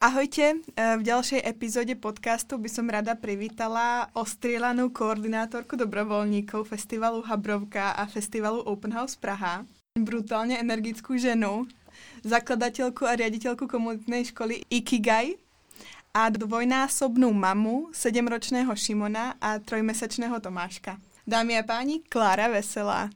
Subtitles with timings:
[0.00, 7.92] Ahojte, e, v ďalšej epizóde podcastu by som rada privítala ostrielanú koordinátorku dobrovoľníkov festivalu Habrovka
[7.92, 9.68] a festivalu Open House Praha.
[9.92, 11.68] Brutálne energickú ženu,
[12.24, 15.36] zakladateľku a riaditeľku komunitnej školy Ikigai
[16.16, 20.96] a dvojnásobnú mamu, sedemročného Šimona a trojmesačného Tomáška.
[21.28, 23.12] Dámy a páni, Klára Veselá.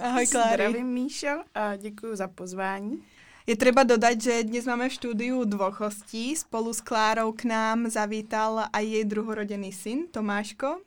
[0.00, 0.64] Ahoj Kláry.
[0.68, 3.02] Zdravím Míšo a děkuji za pozvání.
[3.46, 6.36] Je třeba dodat, že dnes máme v studiu dvoch hostí.
[6.36, 10.80] Spolu s Klárou k nám zavítal aj jej druhorodený syn Tomáško.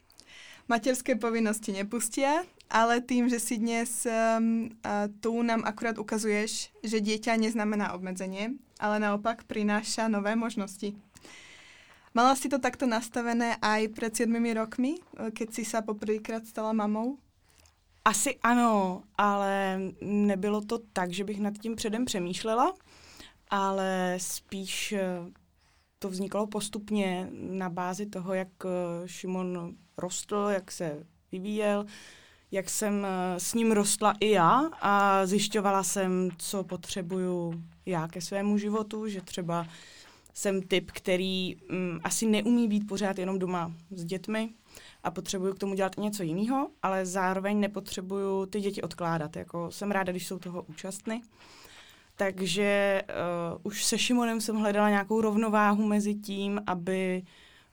[0.68, 4.68] Materské povinnosti nepustia, ale tým, že si dnes um,
[5.22, 10.92] tu nám akurát ukazuješ, že dieťa neznamená obmedzenie, ale naopak prináša nové možnosti.
[12.12, 17.22] Mala si to takto nastavené aj pred 7 rokmi, keď si sa poprvýkrát stala mamou?
[18.08, 22.74] Asi ano, ale nebylo to tak, že bych nad tím předem přemýšlela,
[23.50, 25.04] ale spíš eh,
[26.00, 31.86] to vzniklo postupně na bázi toho, jak eh, Šimon rostl, jak se vyvíjel,
[32.52, 38.22] jak jsem eh, s ním rostla i já a zjišťovala jsem, co potřebuju já ke
[38.22, 39.68] svému životu, že třeba
[40.34, 44.50] jsem typ, který mm, asi neumí být pořád jenom doma s dětmi,
[45.08, 49.36] a potřebuju k tomu dělat něco jiného, ale zároveň nepotřebuju ty děti odkládat.
[49.36, 51.22] Jako jsem ráda, když jsou toho účastny.
[52.16, 53.02] Takže
[53.54, 57.24] uh, už se Šimonem jsem hledala nějakou rovnováhu mezi tím, aby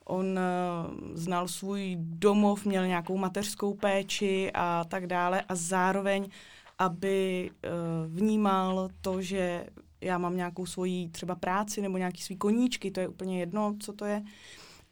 [0.05, 6.29] on uh, znal svůj domov, měl nějakou mateřskou péči a tak dále a zároveň,
[6.79, 9.67] aby uh, vnímal to, že
[10.01, 13.93] já mám nějakou svoji třeba práci nebo nějaký svý koníčky, to je úplně jedno, co
[13.93, 14.23] to je.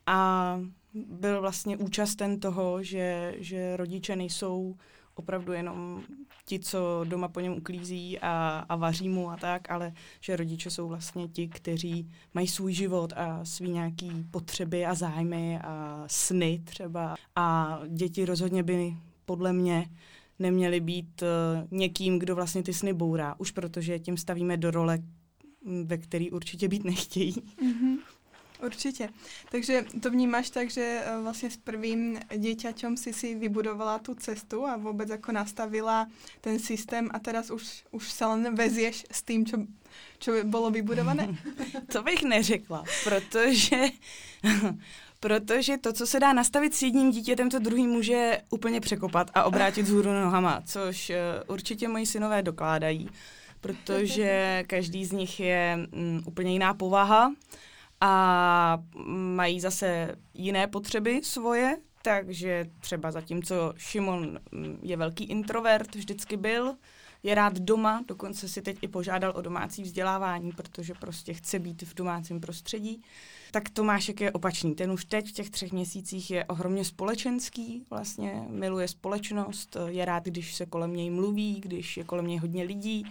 [0.06, 0.58] A
[0.94, 4.76] byl vlastně účasten toho, že, že rodiče nejsou
[5.14, 6.02] opravdu jenom
[6.44, 10.70] ti, co doma po něm uklízí a, a vaří mu a tak, ale že rodiče
[10.70, 16.62] jsou vlastně ti, kteří mají svůj život a svý nějaký potřeby a zájmy a sny
[16.64, 17.14] třeba.
[17.36, 19.86] A děti rozhodně by podle mě
[20.38, 24.98] neměly být uh, někým, kdo vlastně ty sny bourá, už protože tím stavíme do role,
[25.84, 27.32] ve který určitě být nechtějí.
[27.34, 27.96] Mm-hmm.
[28.62, 29.08] Určitě.
[29.50, 34.66] Takže to vnímáš tak, že eh, vlastně s prvým dieťaťom si si vybudovala tu cestu
[34.66, 36.06] a vůbec jako nastavila
[36.40, 39.56] ten systém a teraz už, už se len vezieš s tím, čo,
[40.18, 41.36] čo bylo vybudované?
[41.92, 43.76] to bych neřekla, protože
[45.20, 49.44] protože to, co se dá nastavit s jedním dítětem, to druhý může úplně překopat a
[49.44, 53.10] obrátit zhůru nohama, což uh, určitě moji synové dokládají,
[53.60, 57.32] protože každý z nich je um, úplně jiná povaha
[58.04, 66.36] a mají zase jiné potřeby svoje, takže třeba zatímco Šimon mm, je velký introvert, vždycky
[66.36, 66.74] byl,
[67.22, 71.82] je rád doma, dokonce si teď i požádal o domácí vzdělávání, protože prostě chce být
[71.82, 73.02] v domácím prostředí.
[73.50, 74.74] Tak Tomášek je opačný.
[74.74, 80.24] Ten už teď v těch třech měsících je ohromně společenský, vlastně miluje společnost, je rád,
[80.24, 83.06] když se kolem něj mluví, když je kolem něj hodně lidí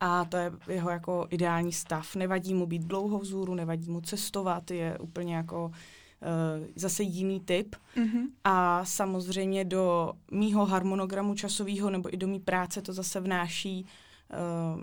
[0.00, 2.16] a to je jeho jako ideální stav.
[2.16, 7.76] Nevadí mu být dlouho vzhůru, nevadí mu cestovat, je úplně jako uh, zase jiný typ.
[7.96, 8.26] Mm-hmm.
[8.44, 13.86] A samozřejmě do mýho harmonogramu časového nebo i do mý práce to zase vnáší
[14.76, 14.82] uh,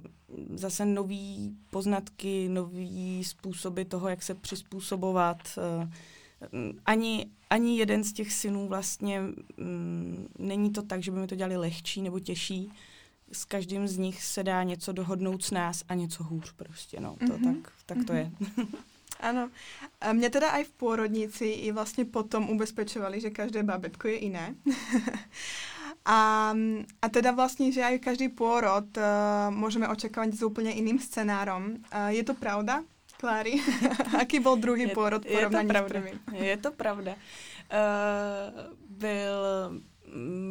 [0.57, 5.37] zase nový poznatky, nový způsoby toho, jak se přizpůsobovat.
[5.81, 5.89] Uh,
[6.85, 11.35] ani, ani jeden z těch synů vlastně um, není to tak, že by mi to
[11.35, 12.71] dělali lehčí nebo těžší,
[13.31, 17.15] s každým z nich se dá něco dohodnout s nás a něco hůř prostě, no,
[17.19, 17.61] to mm-hmm.
[17.61, 18.17] tak, tak to mm-hmm.
[18.17, 18.31] je.
[19.19, 19.49] Ano.
[20.01, 24.55] A mě teda i v pôrodnici i vlastně potom ubezpečovali, že každé babetko je jiné.
[26.05, 26.53] a,
[27.01, 29.03] a teda vlastně, že aj každý pôrod uh,
[29.49, 31.65] můžeme očekávat s úplně jiným scénárom.
[31.65, 32.83] Uh, je to pravda,
[33.17, 33.53] Kláry?
[34.19, 35.89] Aký byl druhý je, pôrod porovnání je to pravda.
[35.89, 36.19] s prvým?
[36.31, 37.11] Je to pravda.
[37.11, 37.17] Uh,
[38.89, 39.33] byl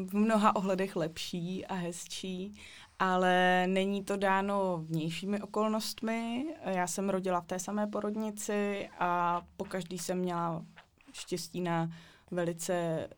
[0.07, 2.55] v mnoha ohledech lepší a hezčí,
[2.99, 6.47] ale není to dáno vnějšími okolnostmi.
[6.65, 10.65] Já jsem rodila v té samé porodnici a po každý jsem měla
[11.13, 11.91] štěstí na
[12.31, 13.09] velice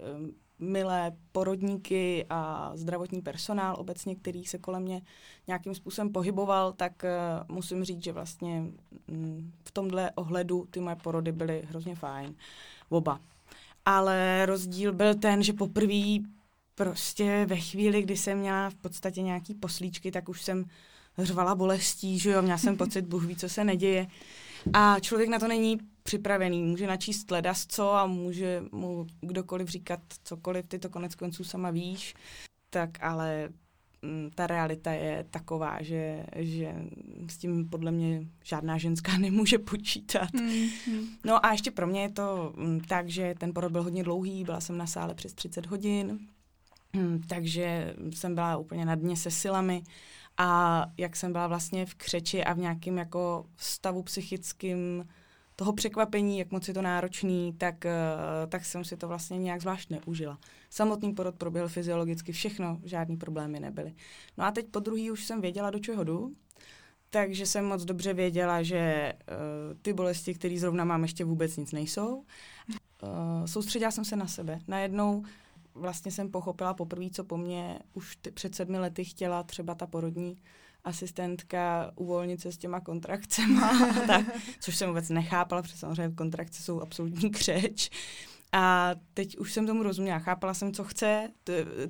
[0.58, 5.02] milé porodníky a zdravotní personál obecně, který se kolem mě
[5.46, 8.64] nějakým způsobem pohyboval, tak uh, musím říct, že vlastně
[9.08, 12.34] um, v tomhle ohledu ty moje porody byly hrozně fajn.
[12.88, 13.20] Oba
[13.88, 16.18] ale rozdíl byl ten, že poprvé
[16.74, 20.64] prostě ve chvíli, kdy jsem měla v podstatě nějaký poslíčky, tak už jsem
[21.18, 24.06] řvala bolestí, že jo, měla jsem pocit, Bůh ví, co se neděje.
[24.72, 30.00] A člověk na to není připravený, může načíst ledas co a může mu kdokoliv říkat
[30.24, 32.14] cokoliv, ty to konec konců sama víš,
[32.70, 33.48] tak ale
[34.34, 36.74] ta realita je taková, že, že
[37.30, 40.32] s tím podle mě žádná ženská nemůže počítat.
[40.32, 41.06] Mm, mm.
[41.24, 44.44] No a ještě pro mě je to mm, tak, že ten porod byl hodně dlouhý,
[44.44, 46.18] byla jsem na sále přes 30 hodin,
[46.92, 49.82] mm, takže jsem byla úplně na dně se silami
[50.38, 55.04] a jak jsem byla vlastně v křeči a v nějakém jako stavu psychickým
[55.58, 57.92] toho překvapení, jak moc je to náročný, tak, eh,
[58.48, 60.38] tak jsem si to vlastně nějak zvlášť neužila.
[60.70, 63.94] Samotný porod proběhl fyziologicky, všechno, žádný problémy nebyly.
[64.36, 66.32] No a teď po druhý už jsem věděla, do čeho jdu,
[67.10, 71.72] takže jsem moc dobře věděla, že uh, ty bolesti, které zrovna mám, ještě vůbec nic
[71.72, 72.16] nejsou.
[72.16, 74.60] Uh, soustředila jsem se na sebe.
[74.68, 75.24] Najednou
[75.74, 79.86] vlastně jsem pochopila poprvé, co po mně už t- před sedmi lety chtěla třeba ta
[79.86, 80.36] porodní
[80.88, 84.26] asistentka uvolnit se s těma kontrakcema, tak,
[84.60, 87.90] což jsem vůbec nechápala, protože samozřejmě kontrakce jsou absolutní křeč.
[88.52, 91.28] A teď už jsem tomu rozuměla, chápala jsem, co chce,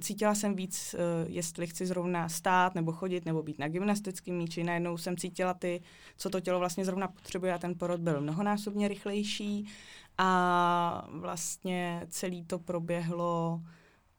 [0.00, 4.64] cítila jsem víc, uh, jestli chci zrovna stát, nebo chodit, nebo být na gymnastickém míči.
[4.64, 5.82] Najednou jsem cítila ty,
[6.16, 9.66] co to tělo vlastně zrovna potřebuje a ten porod byl mnohonásobně rychlejší
[10.18, 13.62] a vlastně celý to proběhlo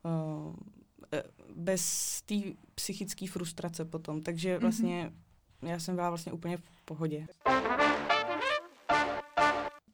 [0.04, 0.56] uh,
[1.56, 1.84] bez
[2.22, 2.36] té
[2.76, 4.22] psychické frustrace potom.
[4.22, 4.62] Takže mhm.
[4.62, 5.12] vlastně
[5.64, 5.68] mm-hmm.
[5.70, 7.28] já jsem byla vlastně úplně v pohodě.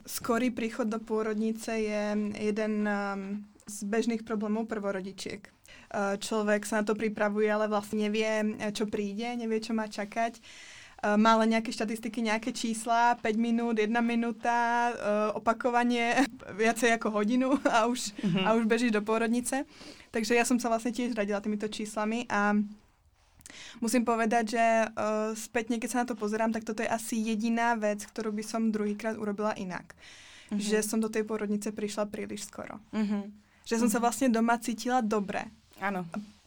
[0.08, 5.50] Skorý príchod do pôrodnice je jeden um, z bežných problémov prvorodičiek.
[5.90, 8.30] Uh, človek sa na to pripravuje, ale vlastne nevie,
[8.70, 10.38] čo príde, nevie, čo má čakať.
[11.06, 16.26] Uh, má len nejaké štatistiky, nejaké čísla, 5 minút, 1 minúta, uh, opakovanie
[16.62, 18.42] viacej ako hodinu a už, mm-hmm.
[18.42, 19.70] a už bežíš do pôrodnice.
[20.10, 22.58] Takže ja som sa vlastne tiež radila týmito číslami a
[23.86, 27.78] musím povedať, že uh, spätne, keď sa na to pozerám, tak toto je asi jediná
[27.78, 29.94] vec, ktorú by som druhýkrát urobila inak.
[30.50, 30.58] Mm-hmm.
[30.58, 32.82] Že som do tej porodnice prišla príliš skoro.
[32.98, 33.24] Mm-hmm.
[33.62, 33.94] Že som mm-hmm.
[33.94, 35.54] sa vlastne doma cítila dobre.
[35.78, 36.02] Áno.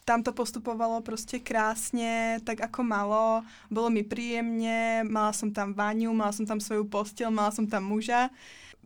[0.08, 6.16] Tam to postupovalo prostě krásně, tak ako malo, bylo mi príjemne, mala som tam váňu,
[6.16, 8.32] mala som tam svoju postel, mala som tam muža.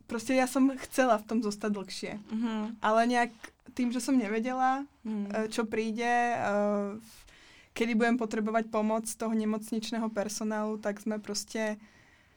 [0.07, 2.19] Prostě ja som chcela v tom zostať dlhšie.
[2.19, 2.75] Mm-hmm.
[2.83, 3.31] Ale nejak
[3.71, 5.47] tým, že som nevedela, mm.
[5.47, 6.99] čo príde, eh,
[7.71, 11.79] kedy budem potrebovať pomoc toho nemocničného personálu, tak sme prostě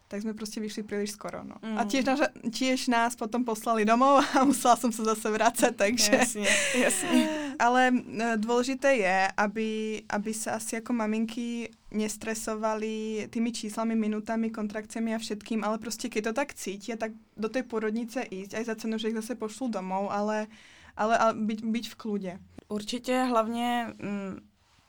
[0.09, 1.45] tak jsme prostě vyšli příliš skoro.
[1.45, 1.55] No.
[1.63, 1.79] Mm.
[1.79, 2.21] A tiež, naž,
[2.51, 6.13] tiež nás potom poslali domov a musela som se zase vracet, takže...
[6.17, 6.49] Jasně,
[6.79, 7.29] jasně.
[7.59, 15.15] Ale eh, dôležité je, aby, aby se asi jako maminky nestresovali tými číslami, minutami, kontrakcemi
[15.15, 18.75] a všetkým, ale prostě keď to tak cítí, tak do tej porodnice ísť, aj za
[18.75, 20.47] cenu, že ich zase pošlu domov, ale
[20.97, 22.39] ale, ale byť, byť v kludě.
[22.69, 24.41] Určitě hlavně mm,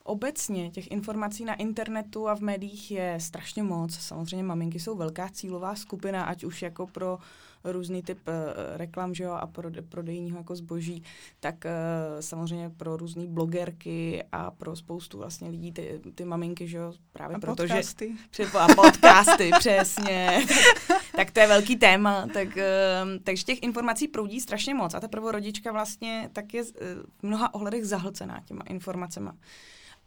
[0.08, 3.94] obecně těch informací na internetu a v médiích je strašně moc.
[3.94, 7.18] Samozřejmě maminky jsou velká cílová skupina, ať už jako pro
[7.64, 8.34] různý typ uh,
[8.76, 11.02] reklam že jo, a pro, prodejního jako zboží,
[11.40, 16.76] tak uh, samozřejmě pro různé blogerky a pro spoustu vlastně lidí, ty, ty maminky, že
[16.76, 18.14] jo, právě a proto, podcasty.
[18.36, 18.44] že...
[18.44, 20.46] A podcasty, přesně.
[20.88, 22.26] tak, tak to je velký téma.
[22.34, 27.22] Tak, uh, takže těch informací proudí strašně moc a ta prvorodička vlastně tak je v
[27.22, 29.34] mnoha ohledech zahlcená těma informacema.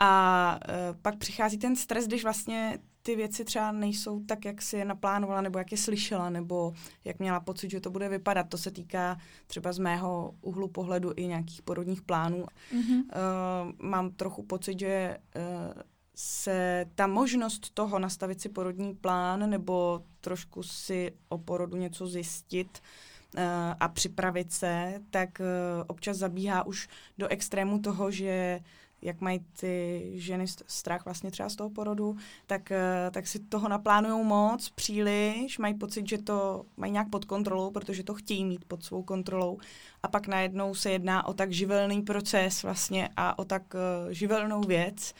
[0.03, 4.77] A uh, pak přichází ten stres, když vlastně ty věci třeba nejsou tak, jak si
[4.77, 6.73] je naplánovala, nebo jak je slyšela, nebo
[7.05, 8.49] jak měla pocit, že to bude vypadat.
[8.49, 9.17] To se týká
[9.47, 12.45] třeba z mého úhlu pohledu i nějakých porodních plánů.
[12.73, 12.99] Mm-hmm.
[12.99, 15.81] Uh, mám trochu pocit, že uh,
[16.15, 22.79] se ta možnost toho nastavit si porodní plán nebo trošku si o porodu něco zjistit
[23.37, 23.43] uh,
[23.79, 25.45] a připravit se, tak uh,
[25.87, 26.87] občas zabíhá už
[27.17, 28.59] do extrému toho, že
[29.01, 32.15] jak mají ty ženy strach vlastně třeba z toho porodu,
[32.47, 37.25] tak, eh, tak si toho naplánují moc, příliš, mají pocit, že to mají nějak pod
[37.25, 39.59] kontrolou, protože to chtějí mít pod svou kontrolou
[40.03, 44.61] a pak najednou se jedná o tak živelný proces vlastně a o tak uh, živelnou
[44.61, 45.13] věc,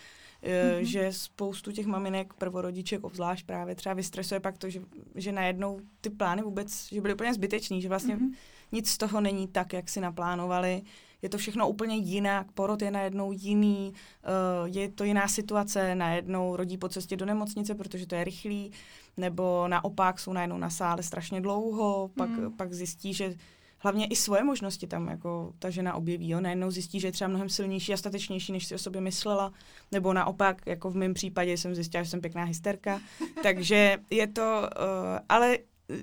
[0.44, 0.80] mm-hmm.
[0.80, 4.82] že spoustu těch maminek, prvorodiček, obzvlášť právě třeba vystresuje pak to, že,
[5.16, 8.36] že najednou ty plány vůbec, že byly úplně zbytečný, že vlastně mm-hmm.
[8.72, 10.82] nic z toho není tak, jak si naplánovali,
[11.22, 16.56] je to všechno úplně jinak, porod je najednou jiný, uh, je to jiná situace, najednou
[16.56, 18.72] rodí po cestě do nemocnice, protože to je rychlý,
[19.18, 22.58] nebo naopak jsou najednou na sále strašně dlouho, pak, mm.
[22.58, 23.36] pak zjistí, že
[23.78, 26.30] hlavně i svoje možnosti tam jako ta žena objeví.
[26.30, 26.40] Jo?
[26.40, 29.54] Najednou zjistí, že je třeba mnohem silnější a statečnější, než si o sobě myslela.
[29.92, 33.02] Nebo naopak, jako v mém případě jsem zjistila, že jsem pěkná hysterka.
[33.44, 35.58] Takže je to, uh, ale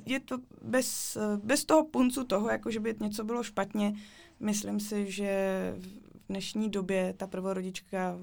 [0.07, 3.95] je to bez, uh, bez toho puncu toho, jako že by něco bylo špatně,
[4.41, 8.19] Myslím si, že v dnešní době ta prvorodička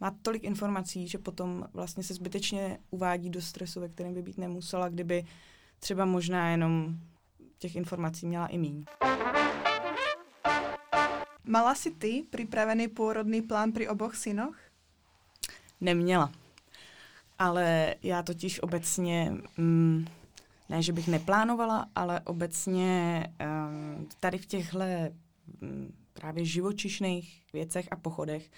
[0.00, 4.38] má tolik informací, že potom vlastně se zbytečně uvádí do stresu, ve kterém by být
[4.38, 5.24] nemusela, kdyby
[5.80, 6.96] třeba možná jenom
[7.58, 8.84] těch informací měla i míň.
[11.44, 14.56] Mala si ty připravený půrodný plán při oboch synoch?
[15.80, 16.32] Neměla.
[17.38, 20.06] Ale já totiž obecně, mm,
[20.68, 24.78] ne, že bych neplánovala, ale obecně um, tady v těchto
[26.12, 28.50] právě živočišných věcech a pochodech,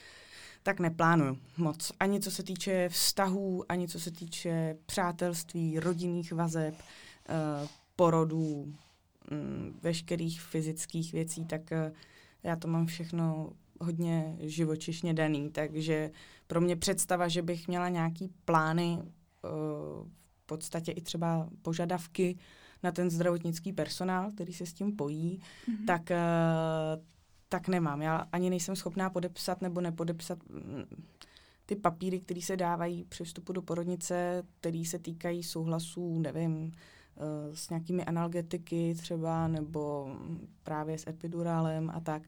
[0.63, 1.93] tak neplánuju moc.
[2.01, 8.75] Ani co se týče vztahů, ani co se týče přátelství, rodinných vazeb, uh, porodů, um,
[9.83, 11.97] veškerých fyzických věcí, tak uh,
[12.43, 16.11] já to mám všechno hodně živočišně daný, takže
[16.47, 20.09] pro mě představa, že bych měla nějaký plány, uh,
[20.43, 22.39] v podstatě i třeba požadavky
[22.83, 25.87] na ten zdravotnický personál, který se s tím pojí, mm-hmm.
[25.87, 27.05] tak, uh,
[27.49, 28.03] tak nemám.
[28.03, 30.85] Já ani nejsem schopná podepsat nebo nepodepsat mm,
[31.67, 36.73] ty papíry, které se dávají při vstupu do porodnice, které se týkají souhlasů, nevím,
[37.21, 40.15] Eh, s nějakými analgetiky třeba, nebo
[40.63, 42.23] právě s epidurálem a tak,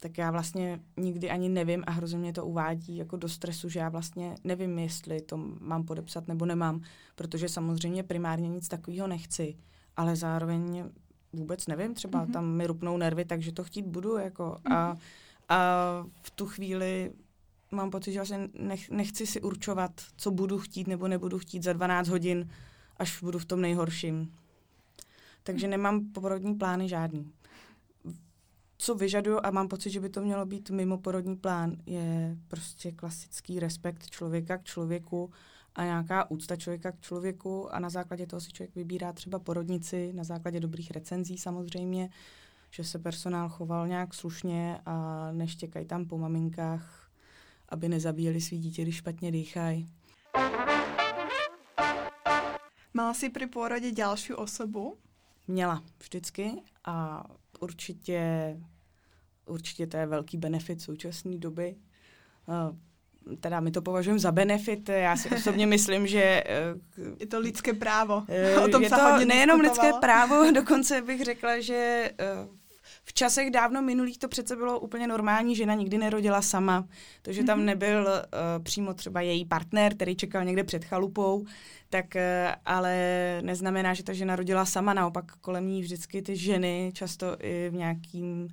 [0.00, 3.80] tak já vlastně nikdy ani nevím a hrozně mě to uvádí jako do stresu, že
[3.80, 6.80] já vlastně nevím, jestli to mám podepsat nebo nemám,
[7.14, 9.56] protože samozřejmě primárně nic takového nechci,
[9.96, 10.84] ale zároveň
[11.32, 12.32] vůbec nevím, třeba mm-hmm.
[12.32, 14.74] tam mi rupnou nervy, takže to chtít budu, jako mm-hmm.
[14.74, 14.96] a,
[15.48, 15.56] a
[16.22, 17.12] v tu chvíli
[17.70, 21.72] mám pocit, že vlastně nech, nechci si určovat, co budu chtít nebo nebudu chtít za
[21.72, 22.48] 12 hodin,
[22.96, 24.34] až budu v tom nejhorším.
[25.42, 27.32] Takže nemám porodní plány žádný.
[28.78, 32.92] Co vyžaduju a mám pocit, že by to mělo být mimo porodní plán, je prostě
[32.92, 35.30] klasický respekt člověka k člověku
[35.74, 40.12] a nějaká úcta člověka k člověku a na základě toho si člověk vybírá třeba porodnici,
[40.12, 42.10] na základě dobrých recenzí samozřejmě,
[42.70, 47.10] že se personál choval nějak slušně a neštěkají tam po maminkách,
[47.68, 49.90] aby nezabíjeli svý dítě, když špatně dýchají.
[52.94, 54.96] Mala si při pôrode další osobu?
[55.48, 57.24] Měla vždycky a
[57.60, 58.56] určitě,
[59.46, 61.76] určitě to je velký benefit současné doby.
[63.40, 64.88] Teda my to považujeme za benefit.
[64.88, 66.44] Já si osobně myslím, že...
[66.98, 68.16] Uh, je to lidské právo.
[68.56, 72.10] Uh, o tom je se to nejenom lidské právo, dokonce bych řekla, že
[72.44, 72.54] uh,
[73.04, 76.88] v časech dávno minulých to přece bylo úplně normální, žena nikdy nerodila sama,
[77.22, 77.46] takže mm-hmm.
[77.46, 77.66] tam mhm.
[77.66, 81.44] nebyl uh, přímo třeba její partner, který čekal někde před chalupou,
[81.90, 82.20] tak uh,
[82.64, 82.96] ale
[83.42, 87.74] neznamená, že ta žena rodila sama, naopak kolem ní vždycky ty ženy, často i v
[87.74, 88.48] nějakým uh,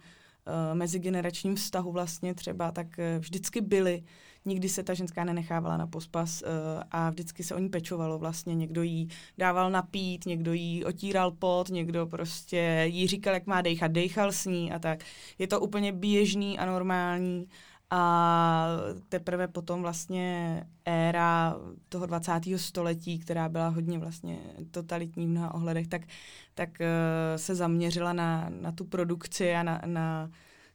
[0.73, 4.03] mezigeneračním vztahu vlastně třeba, tak uh, vždycky byly
[4.45, 6.47] nikdy se ta ženská nenechávala na pospas uh,
[6.91, 8.55] a vždycky se o ní pečovalo vlastně.
[8.55, 9.07] Někdo jí
[9.37, 14.45] dával napít, někdo jí otíral pot, někdo prostě jí říkal, jak má dejchat, dejchal s
[14.45, 15.03] ní a tak.
[15.39, 17.47] Je to úplně běžný a normální
[17.93, 18.67] a
[19.09, 21.55] teprve potom vlastně éra
[21.89, 22.31] toho 20.
[22.55, 24.39] století, která byla hodně vlastně
[24.71, 26.01] totalitní v mnoha ohledech, tak,
[26.53, 26.85] tak uh,
[27.35, 30.31] se zaměřila na, na tu produkci a na, na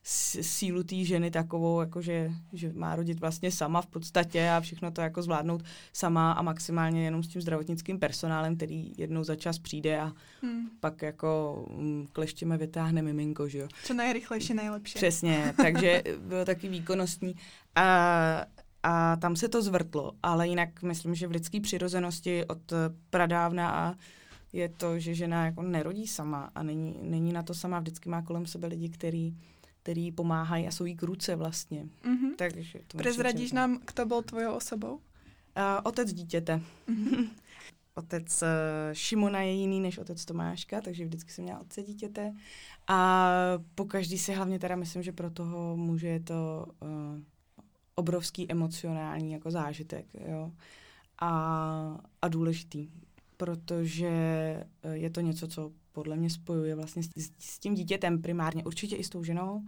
[0.09, 4.91] sílu té ženy takovou, jako že, že má rodit vlastně sama v podstatě a všechno
[4.91, 9.59] to jako zvládnout sama a maximálně jenom s tím zdravotnickým personálem, který jednou za čas
[9.59, 10.69] přijde a hmm.
[10.79, 13.67] pak jako mm, kleštěme vytáhne miminko, že jo.
[13.83, 14.93] Co nejrychlejší, nejlepší.
[14.95, 17.35] Přesně, takže bylo taky výkonnostní.
[17.75, 18.45] A,
[18.83, 22.73] a tam se to zvrtlo, ale jinak myslím, že v lidské přirozenosti od
[23.09, 23.95] pradávna a
[24.53, 28.21] je to, že žena jako nerodí sama a není, není na to sama, vždycky má
[28.21, 29.33] kolem sebe lidi, který
[29.87, 31.85] který pomáhají a jsou jí k ruce vlastně.
[32.03, 32.35] Mm-hmm.
[32.35, 34.93] Takže to Prezradíš nám, kdo byl tvojou osobou?
[34.93, 35.01] Uh,
[35.83, 36.61] otec dítěte.
[36.89, 37.29] Mm-hmm.
[37.95, 38.47] otec uh,
[38.93, 42.33] Šimona je jiný než otec Tomáška, takže vždycky jsem měla otce dítěte.
[42.87, 43.29] A
[43.75, 46.89] po každý si hlavně teda myslím, že pro toho muže je to uh,
[47.95, 50.05] obrovský emocionální jako zážitek.
[50.27, 50.51] Jo?
[51.19, 51.31] A,
[52.21, 52.89] a důležitý,
[53.37, 54.09] protože
[54.93, 59.03] je to něco, co podle mě spojuje vlastně s, s tím dítětem primárně, určitě i
[59.03, 59.63] s tou ženou,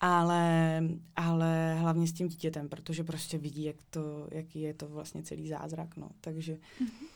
[0.00, 0.82] ale,
[1.16, 5.48] ale hlavně s tím dítětem, protože prostě vidí, jak to, jaký je to vlastně celý
[5.48, 6.10] zázrak, no.
[6.20, 7.06] Takže mm-hmm.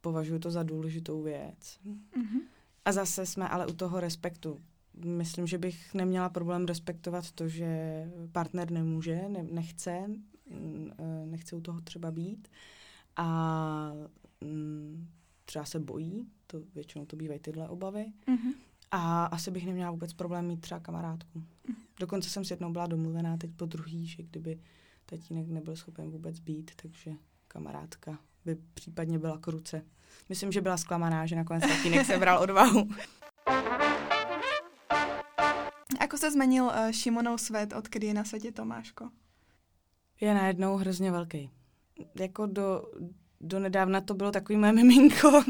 [0.00, 1.78] považuji to za důležitou věc.
[1.86, 2.40] Mm-hmm.
[2.84, 4.60] A zase jsme ale u toho respektu.
[5.04, 10.10] Myslím, že bych neměla problém respektovat to, že partner nemůže, ne, nechce,
[11.24, 12.48] nechce u toho třeba být
[13.16, 13.92] a
[14.40, 15.08] mm,
[15.44, 18.12] třeba se bojí, to většinou to bývají tyhle obavy.
[18.26, 18.54] Mm-hmm.
[18.90, 21.38] A asi bych neměla vůbec problém mít třeba kamarádku.
[21.38, 21.74] Mm-hmm.
[22.00, 24.58] Dokonce jsem s jednou byla domluvená teď po druhý, že kdyby
[25.06, 27.12] tatínek nebyl schopen vůbec být, takže
[27.48, 29.84] kamarádka by případně byla k ruce.
[30.28, 32.88] Myslím, že byla zklamaná, že nakonec tatínek sebral odvahu.
[36.00, 39.10] Ako se změnil uh, Šimonov svět, odkdy je na světě Tomáško?
[40.20, 41.50] Je najednou hrozně velký.
[42.20, 42.92] Jako do,
[43.44, 45.28] do nedávna to bylo takový moje miminko.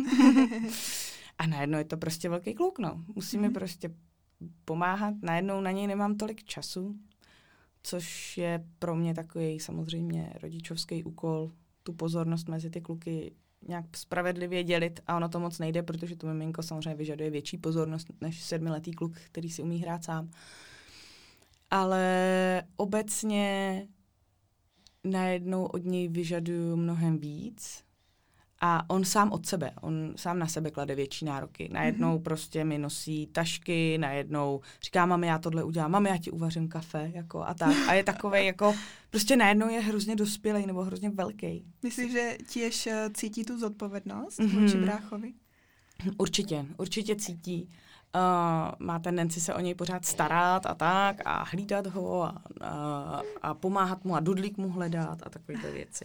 [1.39, 3.05] A najednou je to prostě velký kluk, no.
[3.15, 3.55] Musíme mm.
[3.55, 3.91] prostě
[4.65, 5.15] pomáhat.
[5.23, 6.97] Najednou na něj nemám tolik času,
[7.83, 11.51] což je pro mě takový samozřejmě rodičovský úkol,
[11.83, 13.33] tu pozornost mezi ty kluky
[13.69, 18.07] nějak spravedlivě dělit a ono to moc nejde, protože to miminko samozřejmě vyžaduje větší pozornost
[18.21, 20.31] než sedmiletý kluk, který si umí hrát sám.
[21.71, 23.87] Ale obecně
[25.05, 27.85] najednou od něj vyžaduju mnohem víc
[28.61, 31.69] a on sám od sebe, on sám na sebe klade větší nároky.
[31.73, 32.23] Najednou mm-hmm.
[32.23, 37.11] prostě mi nosí tašky, najednou říká, mami, já tohle udělám, mami, já ti uvařím kafe,
[37.15, 37.77] jako a tak.
[37.89, 38.75] A je takový jako,
[39.11, 41.65] prostě najednou je hrozně dospělý nebo hrozně velký.
[41.83, 44.61] Myslíš, že těž eh, cítí tu zodpovědnost mm-hmm.
[44.61, 45.33] vůči bráchovi?
[46.19, 47.71] Určitě, určitě cítí.
[48.15, 48.21] Uh,
[48.79, 53.55] má tendenci se o něj pořád starat a tak a hlídat ho a, a, a
[53.55, 56.05] pomáhat mu a dudlík mu hledat a takovéto věci.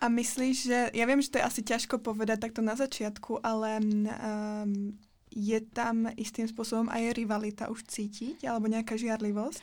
[0.00, 3.78] A myslíš, že, já vím, že to je asi těžko povedat takto na začátku, ale
[3.82, 4.98] um,
[5.36, 9.62] je tam istým způsobem aj rivalita už cítit, alebo nějaká žiarlivost?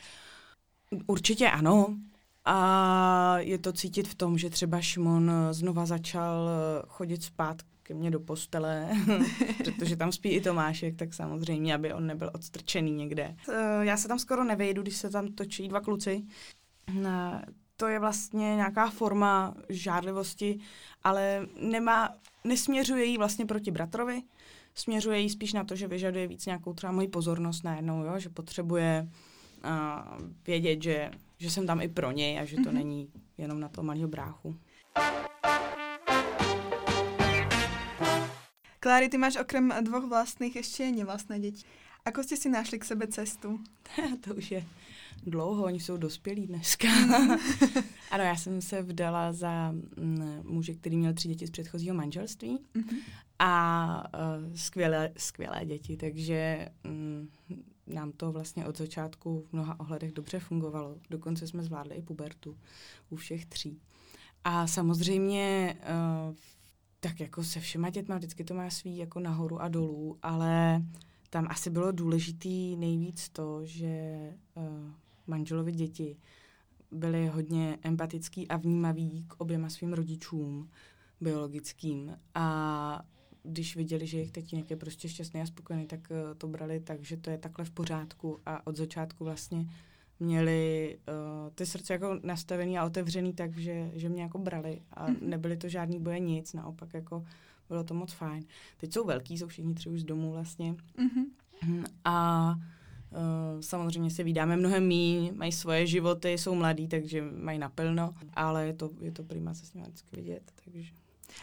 [1.06, 1.96] Určitě ano.
[2.44, 6.48] A je to cítit v tom, že třeba Šimon znova začal
[6.88, 8.90] chodit spát ke mně do postele,
[9.64, 13.36] protože tam spí i Tomášek, tak samozřejmě, aby on nebyl odstrčený někde.
[13.48, 16.26] Eh, já se tam skoro nevejdu, když se tam točí dva kluci
[17.76, 20.58] to je vlastně nějaká forma žádlivosti,
[21.04, 22.14] ale nemá,
[22.44, 24.22] nesměřuje jí vlastně proti bratrovi,
[24.74, 28.18] směřuje jí spíš na to, že vyžaduje víc nějakou třeba moji pozornost najednou, jo?
[28.18, 29.08] že potřebuje
[29.64, 32.72] uh, vědět, že, že jsem tam i pro něj a že to mm-hmm.
[32.72, 34.56] není jenom na to malého bráchu.
[38.86, 41.62] Kláry, ty máš okrem dvoch vlastných ještě nevlastné děti.
[42.04, 43.60] Ako jste si našli k sebe cestu?
[44.20, 44.64] to už je
[45.22, 46.88] dlouho, oni jsou dospělí dneska.
[48.10, 52.58] ano, já jsem se vdala za mm, muže, který měl tři děti z předchozího manželství
[52.74, 52.98] mm-hmm.
[53.38, 57.28] a uh, skvělé, skvělé děti, takže um,
[57.86, 60.98] nám to vlastně od začátku v mnoha ohledech dobře fungovalo.
[61.10, 62.56] Dokonce jsme zvládli i pubertu
[63.10, 63.80] u všech tří.
[64.44, 65.76] A samozřejmě
[66.28, 66.34] uh,
[67.06, 70.82] tak jako se všema dětma vždycky to má svý jako nahoru a dolů, ale
[71.30, 74.18] tam asi bylo důležitý nejvíc to, že
[74.54, 74.90] uh,
[75.26, 76.16] manželovi děti
[76.90, 80.70] byli hodně empatický a vnímaví k oběma svým rodičům
[81.20, 82.18] biologickým.
[82.34, 83.02] A
[83.42, 87.04] když viděli, že jejich tatínek je prostě šťastný a spokojený, tak uh, to brali tak,
[87.04, 89.66] že to je takhle v pořádku a od začátku vlastně
[90.20, 95.08] měli uh, ty srdce jako nastavený a otevřený tak, že, že mě jako brali a
[95.08, 95.16] mm-hmm.
[95.20, 97.24] nebyly to žádný boje nic, naopak jako
[97.68, 98.44] bylo to moc fajn.
[98.76, 101.84] Teď jsou velký, jsou všichni tři už z domu vlastně mm-hmm.
[102.04, 102.54] a
[103.10, 108.66] Uh, samozřejmě se vydáme mnohem míň, mají svoje životy, jsou mladí, takže mají naplno, ale
[108.66, 110.52] je to, je to prima se s nimi vždycky vidět.
[110.64, 110.92] Takže.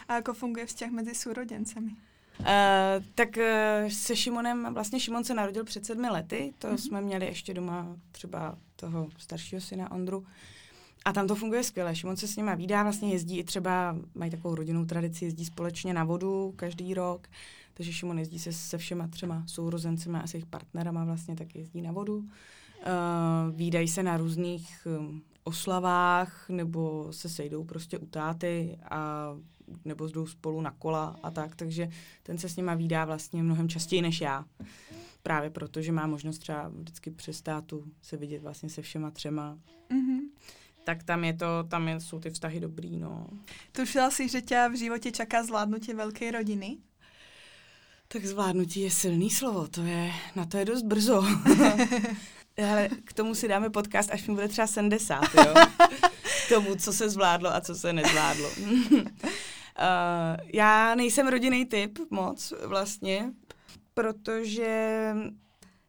[0.08, 1.96] A jako funguje vztah mezi sourodencemi?
[2.40, 2.46] Uh,
[3.14, 6.76] tak uh, se Šimonem, vlastně Šimon se narodil před sedmi lety, to mm-hmm.
[6.76, 10.26] jsme měli ještě doma třeba toho staršího syna Ondru.
[11.04, 11.96] A tam to funguje skvěle.
[11.96, 15.94] Šimon se s nima výdá, vlastně jezdí i třeba, mají takovou rodinnou tradici, jezdí společně
[15.94, 17.28] na vodu každý rok.
[17.74, 21.82] Takže Šimon jezdí se se všema třema sourozencema a se jejich partnerama vlastně tak jezdí
[21.82, 22.16] na vodu.
[22.16, 29.28] Uh, výdají se na různých um, oslavách nebo se sejdou prostě u táty a
[29.84, 31.88] nebo jdou spolu na kola a tak, takže
[32.22, 34.44] ten se s nima výdá vlastně mnohem častěji než já.
[35.22, 39.58] Právě proto, že má možnost třeba vždycky přes tátu se vidět vlastně se všema třema.
[39.90, 40.20] Mm-hmm.
[40.84, 43.26] Tak tam je to, tam jsou ty vztahy dobrý, no.
[43.72, 46.78] Tušila jsi, že tě v životě čaká zvládnutí velké rodiny?
[48.08, 51.24] Tak zvládnutí je silný slovo, to je, na to je dost brzo.
[52.68, 55.54] Ale k tomu si dáme podcast, až mi bude třeba 70, jo?
[56.46, 58.50] K tomu, co se zvládlo a co se nezvládlo.
[59.78, 63.32] Uh, já nejsem rodinný typ moc vlastně,
[63.94, 65.14] protože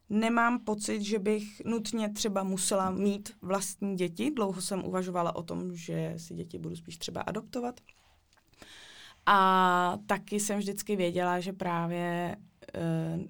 [0.10, 4.32] nemám pocit, že bych nutně třeba musela mít vlastní děti.
[4.32, 7.82] Dlouho jsem uvažovala o tom, že si děti budu spíš třeba adoptovat.
[9.26, 12.36] A taky jsem vždycky věděla, že právě
[13.18, 13.26] uh,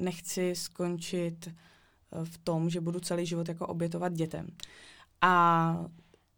[0.00, 4.46] nechci skončit eh, v tom, že budu celý život jako obětovat dětem.
[5.20, 5.86] A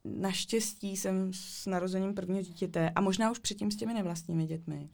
[0.05, 4.89] naštěstí jsem s narozením prvního dítěte, a možná už předtím s těmi nevlastními dětmi,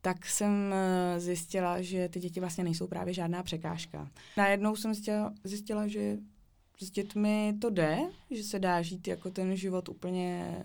[0.00, 4.10] tak jsem eh, zjistila, že ty děti vlastně nejsou právě žádná překážka.
[4.36, 6.18] Najednou jsem zjistila, zjistila že
[6.80, 7.98] s dětmi to jde,
[8.30, 10.56] že se dá žít jako ten život úplně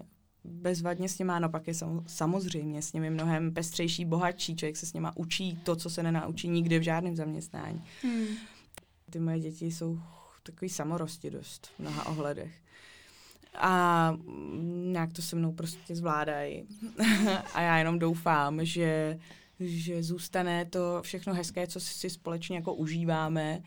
[0.44, 4.86] bezvadně s nima, no pak je sam, samozřejmě s nimi mnohem pestřejší, bohatší, člověk se
[4.86, 7.84] s nima učí to, co se nenaučí nikdy v žádném zaměstnání.
[8.04, 8.26] Hmm.
[9.10, 10.00] Ty moje děti jsou
[10.44, 12.52] takový samorosti dost v mnoha ohledech.
[13.58, 14.14] A
[14.92, 16.64] nějak to se mnou prostě zvládají.
[17.54, 19.20] a já jenom doufám, že
[19.60, 23.62] že zůstane to všechno hezké, co si společně jako užíváme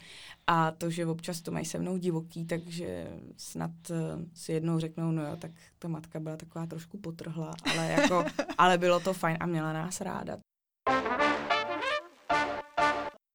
[0.46, 3.96] a to, že občas to mají se mnou divoký, takže snad uh,
[4.34, 8.24] si jednou řeknou, no jo, tak ta matka byla taková trošku potrhla, ale jako,
[8.58, 10.38] ale bylo to fajn a měla nás ráda.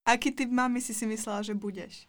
[0.07, 2.07] Aký typ mámy si si myslela, že budeš?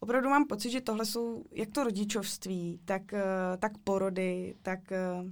[0.00, 3.20] Opravdu mám pocit, že tohle jsou jak to rodičovství, tak, uh,
[3.58, 4.80] tak porody, tak
[5.22, 5.30] uh,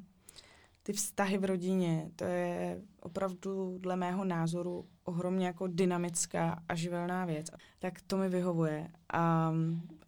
[0.88, 7.24] ty vztahy v rodině, to je opravdu dle mého názoru ohromně jako dynamická a živelná
[7.24, 7.50] věc.
[7.78, 8.88] Tak to mi vyhovuje.
[9.12, 9.52] A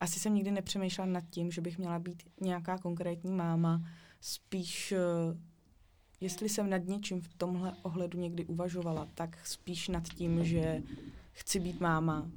[0.01, 3.83] asi jsem nikdy nepřemýšlela nad tím, že bych měla být nějaká konkrétní máma.
[4.21, 4.99] Spíš, eh,
[6.21, 10.83] jestli jsem nad něčím v tomhle ohledu někdy uvažovala, tak spíš nad tím, že
[11.33, 12.31] chci být máma,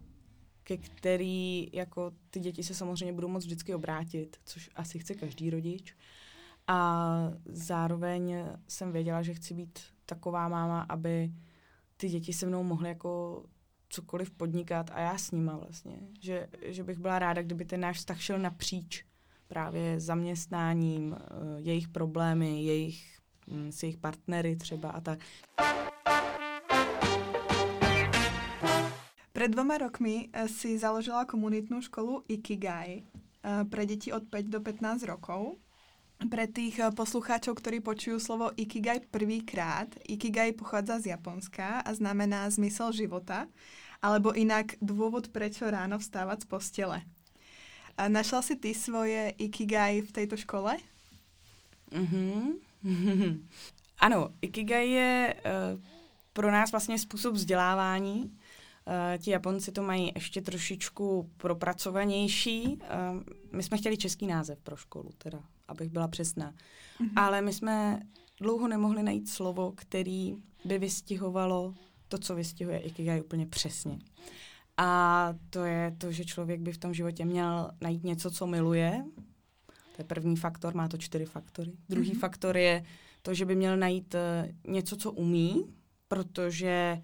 [0.63, 5.49] ke který jako ty děti se samozřejmě budou moct vždycky obrátit, což asi chce každý
[5.49, 5.95] rodič.
[6.67, 8.35] A zároveň
[8.67, 11.31] jsem věděla, že chci být taková máma, aby
[11.97, 13.43] ty děti se mnou mohly jako
[13.89, 15.99] cokoliv podnikat a já s nima vlastně.
[16.21, 19.05] Že, že bych byla ráda, kdyby ten náš vztah šel napříč
[19.47, 21.25] právě zaměstnáním, eh,
[21.57, 25.19] jejich problémy, jejich, hm, s jejich partnery třeba a tak.
[29.33, 34.61] Před dvoma rokmi eh, si založila komunitnou školu Ikigai eh, pre děti od 5 do
[34.61, 35.57] 15 rokov.
[36.29, 42.45] Pre tých eh, poslucháčov, ktorí počujú slovo Ikigai prvýkrát, Ikigai pochádza z Japonska a znamená
[42.53, 43.49] zmysel života,
[44.05, 46.99] alebo inak dôvod, prečo ráno vstávať z postele.
[47.97, 50.77] Našla si ty svoje Ikigai v tejto škole?
[51.89, 52.53] Mm-hmm.
[54.05, 55.81] ano, Ikigai je uh,
[56.33, 58.29] pro nás vlastně způsob vzdělávání.
[58.87, 62.65] Uh, ti Japonci to mají ještě trošičku propracovanější.
[62.65, 66.51] Uh, my jsme chtěli český název pro školu, teda abych byla přesná.
[66.51, 67.09] Mm-hmm.
[67.15, 68.01] Ale my jsme
[68.41, 71.73] dlouho nemohli najít slovo, který by vystihovalo
[72.07, 73.99] to, co vystihuje Ikigai úplně přesně.
[74.77, 79.05] A to je to, že člověk by v tom životě měl najít něco, co miluje.
[79.65, 81.71] To je první faktor, má to čtyři faktory.
[81.89, 82.19] Druhý mm-hmm.
[82.19, 82.85] faktor je
[83.21, 85.65] to, že by měl najít uh, něco, co umí,
[86.07, 87.01] protože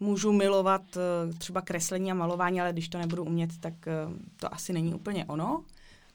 [0.00, 4.54] můžu milovat uh, třeba kreslení a malování, ale když to nebudu umět, tak uh, to
[4.54, 5.64] asi není úplně ono.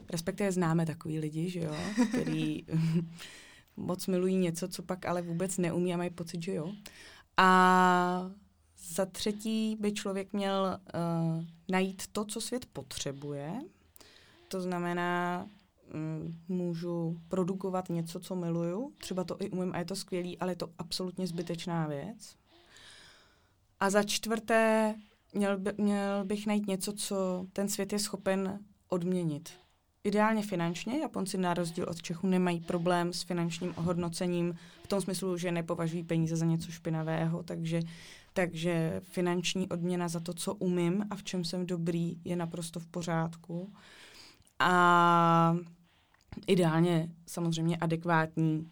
[0.10, 1.76] Respektive známe takový lidi, že jo,
[2.10, 2.66] který
[3.78, 6.72] moc milují něco, co pak ale vůbec neumí a mají pocit, že jo.
[7.38, 8.32] A
[8.78, 13.62] za třetí by člověk měl uh, najít to, co svět potřebuje.
[14.48, 15.48] To znamená,
[15.94, 18.94] um, můžu produkovat něco, co miluju.
[18.98, 22.36] Třeba to i umím a je to skvělý, ale je to absolutně zbytečná věc.
[23.80, 24.96] A za čtvrté,
[25.34, 28.60] měl, by, měl bych najít něco, co ten svět je schopen
[28.90, 29.50] odměnit.
[30.04, 31.00] Ideálně finančně.
[31.00, 36.04] Japonci na rozdíl od Čechů nemají problém s finančním ohodnocením v tom smyslu, že nepovažují
[36.04, 37.80] peníze za něco špinavého, takže,
[38.34, 42.88] takže finanční odměna za to, co umím a v čem jsem dobrý, je naprosto v
[42.88, 43.74] pořádku.
[44.60, 45.58] A
[46.48, 48.72] ideálně samozřejmě adekvátní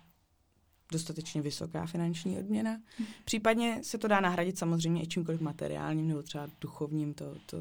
[0.94, 2.78] dostatečně vysoká finanční odměna.
[3.26, 7.58] Případně se to dá nahradit samozřejmě i čímkoliv materiálním nebo třeba duchovním, to, to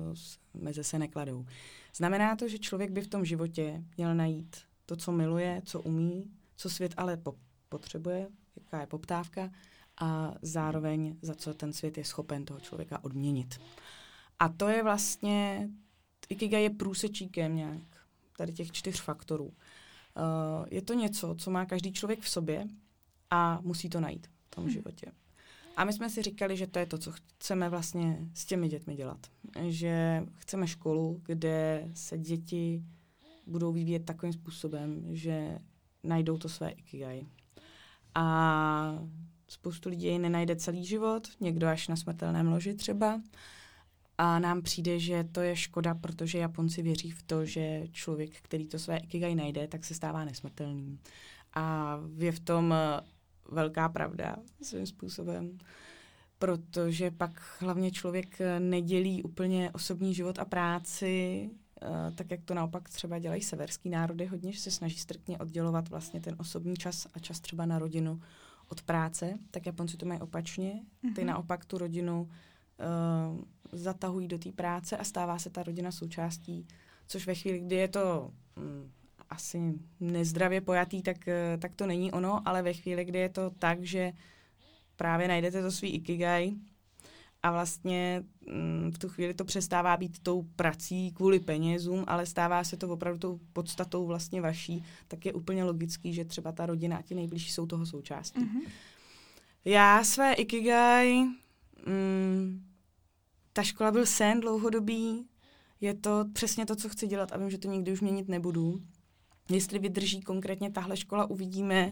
[0.54, 1.46] meze se nekladou.
[1.96, 6.30] Znamená to, že člověk by v tom životě měl najít to, co miluje, co umí,
[6.56, 7.34] co svět ale po-
[7.68, 9.50] potřebuje, jaká je poptávka
[10.00, 13.60] a zároveň za co ten svět je schopen toho člověka odměnit.
[14.38, 15.68] A to je vlastně,
[16.28, 17.82] Ikigai je průsečíkem nějak
[18.36, 19.44] tady těch čtyř faktorů.
[19.44, 19.52] Uh,
[20.70, 22.66] je to něco, co má každý člověk v sobě
[23.34, 24.72] a musí to najít v tom hmm.
[24.72, 25.06] životě.
[25.76, 28.94] A my jsme si říkali, že to je to, co chceme vlastně s těmi dětmi
[28.94, 29.26] dělat.
[29.68, 32.82] Že chceme školu, kde se děti
[33.46, 35.58] budou vyvíjet takovým způsobem, že
[36.04, 37.26] najdou to své ikigai.
[38.14, 38.98] A
[39.48, 43.20] spoustu lidí nenajde celý život, někdo až na smrtelném loži třeba.
[44.18, 48.66] A nám přijde, že to je škoda, protože Japonci věří v to, že člověk, který
[48.66, 50.98] to své ikigai najde, tak se stává nesmrtelným.
[51.54, 52.74] A je v tom
[53.52, 55.58] velká pravda svým způsobem,
[56.38, 61.50] protože pak hlavně člověk nedělí úplně osobní život a práci,
[61.82, 66.20] eh, tak jak to naopak třeba dělají severský národy, hodně se snaží striktně oddělovat vlastně
[66.20, 68.20] ten osobní čas a čas třeba na rodinu
[68.68, 70.82] od práce, tak Japonci to mají opačně.
[71.00, 71.24] Ty mm-hmm.
[71.24, 73.40] naopak tu rodinu uh,
[73.72, 76.66] zatahují do té práce a stává se ta rodina součástí,
[77.06, 78.90] což ve chvíli, kdy je to mm,
[79.32, 83.50] asi nezdravě pojatý, tak, eh, tak to není ono, ale ve chvíli, kdy je to
[83.50, 84.12] tak, že
[84.96, 86.52] právě najdete to svý ikigai
[87.42, 92.64] a vlastně mm, v tu chvíli to přestává být tou prací kvůli penězům, ale stává
[92.64, 96.96] se to opravdu tou podstatou vlastně vaší, tak je úplně logický, že třeba ta rodina
[96.96, 98.40] a ti nejbližší jsou toho součástí.
[98.40, 98.68] Mm-hmm.
[99.64, 101.24] Já své ikigai
[101.86, 102.64] mm,
[103.52, 105.26] ta škola byl sen dlouhodobý,
[105.80, 108.82] je to přesně to, co chci dělat a vím, že to nikdy už měnit nebudu.
[109.54, 111.90] Jestli vydrží konkrétně tahle škola, uvidíme.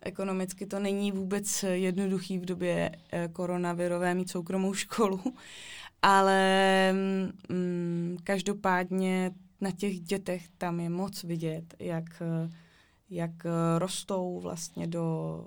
[0.00, 5.20] Ekonomicky to není vůbec jednoduchý v době eh, koronavirové mít soukromou školu,
[6.02, 6.92] ale
[7.48, 12.22] mm, každopádně na těch dětech tam je moc vidět, jak,
[13.10, 13.30] jak
[13.78, 15.46] rostou vlastně do,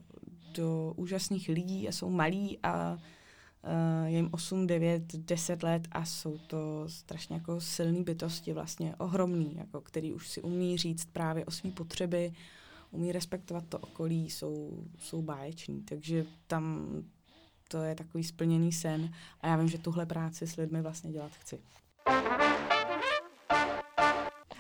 [0.54, 2.98] do úžasných lidí a jsou malí a
[3.68, 8.96] uh, je jim 8, 9, 10 let a jsou to strašně jako silné bytosti, vlastně
[8.98, 12.34] ohromný, jako, který už si umí říct právě o své potřeby,
[12.92, 15.82] umí respektovat to okolí, jsou, jsou báječní.
[15.82, 16.88] Takže tam
[17.68, 21.32] to je takový splněný sen a já vím, že tuhle práci s lidmi vlastně dělat
[21.32, 21.60] chci.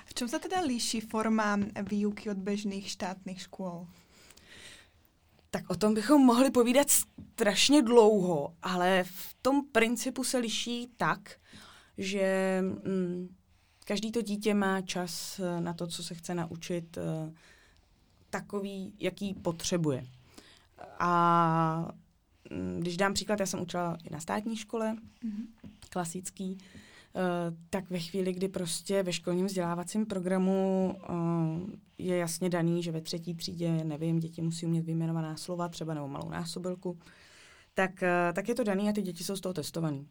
[0.06, 3.88] V čem se teda líší forma výuky od běžných štátných škol?
[5.58, 11.40] Tak o tom bychom mohli povídat strašně dlouho, ale v tom principu se liší tak,
[11.98, 13.36] že mm,
[13.86, 17.34] každý to dítě má čas eh, na to, co se chce naučit, uh,
[18.30, 20.06] takový, jaký potřebuje.
[21.00, 21.92] A
[22.52, 25.70] mm, když dám příklad, já jsem učila i na státní škole, mm-hmm.
[25.90, 26.87] klasický, Uh,
[27.70, 33.02] tak ve chvíli, kdy prostě ve školním vzdělávacím programu uh, je jasně daný, že ve
[33.02, 37.00] třetí třídě, nevím, děti musí umět vyjmenovaná slova, třeba nebo malou násobilku,
[37.74, 40.08] tak, uh, tak je to daný a ty děti jsou z toho testovaný.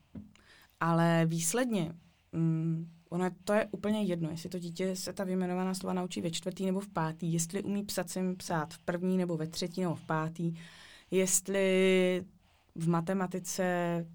[0.80, 1.94] Ale výsledně,
[2.32, 6.30] um, ono to je úplně jedno, jestli to dítě se ta vyjmenovaná slova naučí ve
[6.30, 9.94] čtvrtý nebo v pátý, jestli umí psat sem psát v první nebo ve třetí nebo
[9.94, 10.54] v pátý,
[11.10, 12.24] jestli
[12.74, 14.06] v matematice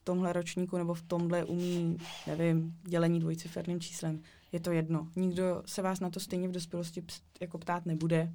[0.00, 4.22] v tomhle ročníku nebo v tomhle umí, nevím, dělení dvojciferným číslem.
[4.52, 5.08] Je to jedno.
[5.16, 7.04] Nikdo se vás na to stejně v dospělosti
[7.40, 8.32] jako ptát nebude.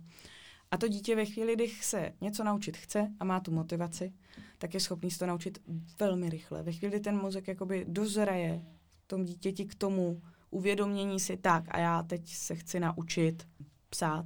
[0.71, 4.13] A to dítě ve chvíli, kdy se něco naučit chce a má tu motivaci,
[4.57, 5.61] tak je schopný se to naučit
[5.99, 6.63] velmi rychle.
[6.63, 8.61] Ve chvíli, kdy ten mozek jakoby dozraje
[9.07, 13.47] tom dítěti k tomu uvědomění si tak a já teď se chci naučit
[13.89, 14.25] psát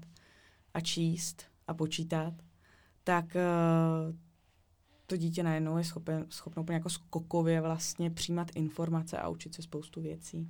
[0.73, 2.33] a číst a počítat,
[3.03, 4.15] tak uh,
[5.09, 9.61] to dítě najednou je schopen, schopno úplně jako skokově vlastně přijímat informace a učit se
[9.61, 10.49] spoustu věcí.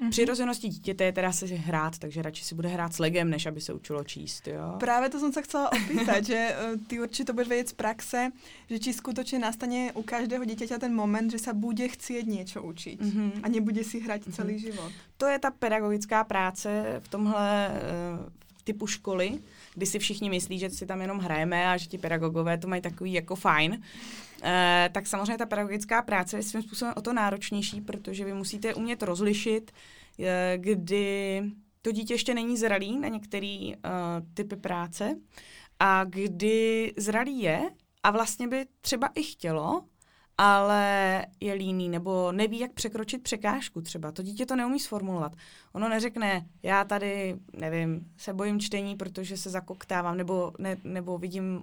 [0.00, 0.10] Mm-hmm.
[0.10, 3.60] Přirozeností dítěte je teda se hrát, takže radši si bude hrát s legem, než aby
[3.60, 4.76] se učilo číst, jo?
[4.80, 8.30] Právě to jsem se chcela opýtat, že uh, ty určitě budeš vědět z praxe,
[8.70, 13.00] že či skutečně nastane u každého dítěte ten moment, že se bude chcít něco učit
[13.00, 13.32] mm-hmm.
[13.42, 14.32] a nebude si hrát mm-hmm.
[14.32, 14.92] celý život.
[15.16, 18.32] To je ta pedagogická práce v tomhle uh,
[18.64, 19.38] typu školy,
[19.74, 22.82] kdy si všichni myslí, že si tam jenom hrajeme a že ti pedagogové to mají
[22.82, 23.82] takový jako fajn.
[24.42, 28.74] Eh, tak samozřejmě ta pedagogická práce je svým způsobem o to náročnější, protože vy musíte
[28.74, 29.72] umět rozlišit,
[30.18, 31.42] eh, kdy
[31.82, 33.80] to dítě ještě není zralý na některé uh,
[34.34, 35.16] typy práce
[35.78, 37.70] a kdy zralý je
[38.02, 39.84] a vlastně by třeba i chtělo,
[40.38, 44.12] ale je líný nebo neví, jak překročit překážku třeba.
[44.12, 45.36] To dítě to neumí sformulovat.
[45.72, 51.62] Ono neřekne, já tady, nevím, se bojím čtení, protože se zakoktávám, nebo, ne, nebo vidím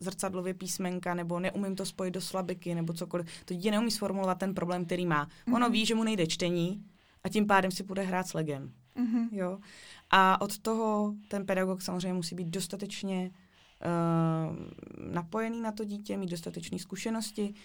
[0.00, 3.26] zrcadlově písmenka, nebo neumím to spojit do slabiky, nebo cokoliv.
[3.44, 5.28] To dítě neumí sformulovat ten problém, který má.
[5.54, 5.72] Ono mm-hmm.
[5.72, 6.84] ví, že mu nejde čtení
[7.24, 8.72] a tím pádem si bude hrát s legem.
[8.96, 9.28] Mm-hmm.
[9.32, 9.58] Jo?
[10.10, 14.56] A od toho ten pedagog samozřejmě musí být dostatečně uh,
[15.12, 17.56] napojený na to dítě, mít dostatečné zkušenosti, uh,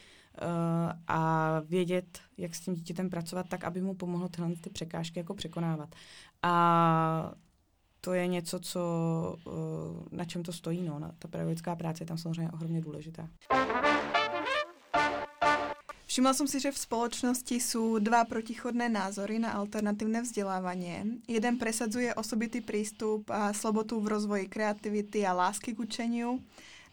[1.08, 5.34] a vědět, jak s tím dítětem pracovat tak, aby mu pomohlo tyhle ty překážky jako
[5.34, 5.90] překonávat.
[6.42, 7.34] A
[8.02, 8.82] to je něco, co,
[9.46, 9.54] uh,
[10.12, 10.82] na čem to stojí.
[10.84, 11.00] No.
[11.20, 13.28] Ta pedagogická práce je tam samozřejmě ohromně důležitá.
[16.12, 21.24] Všimla som si, že v spoločnosti sú dva protichodné názory na alternatívne vzdelávanie.
[21.24, 26.44] Jeden presadzuje osobitý prístup a slobotu v rozvoji kreativity a lásky k učeniu.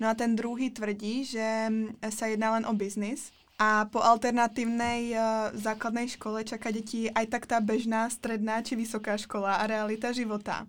[0.00, 1.68] No a ten druhý tvrdí, že
[2.10, 7.50] sa jedná len o biznis a po alternatívnej uh, základnej škole čaká děti aj tak
[7.50, 10.66] tá bežná, stredná či vysoká škola a realita života.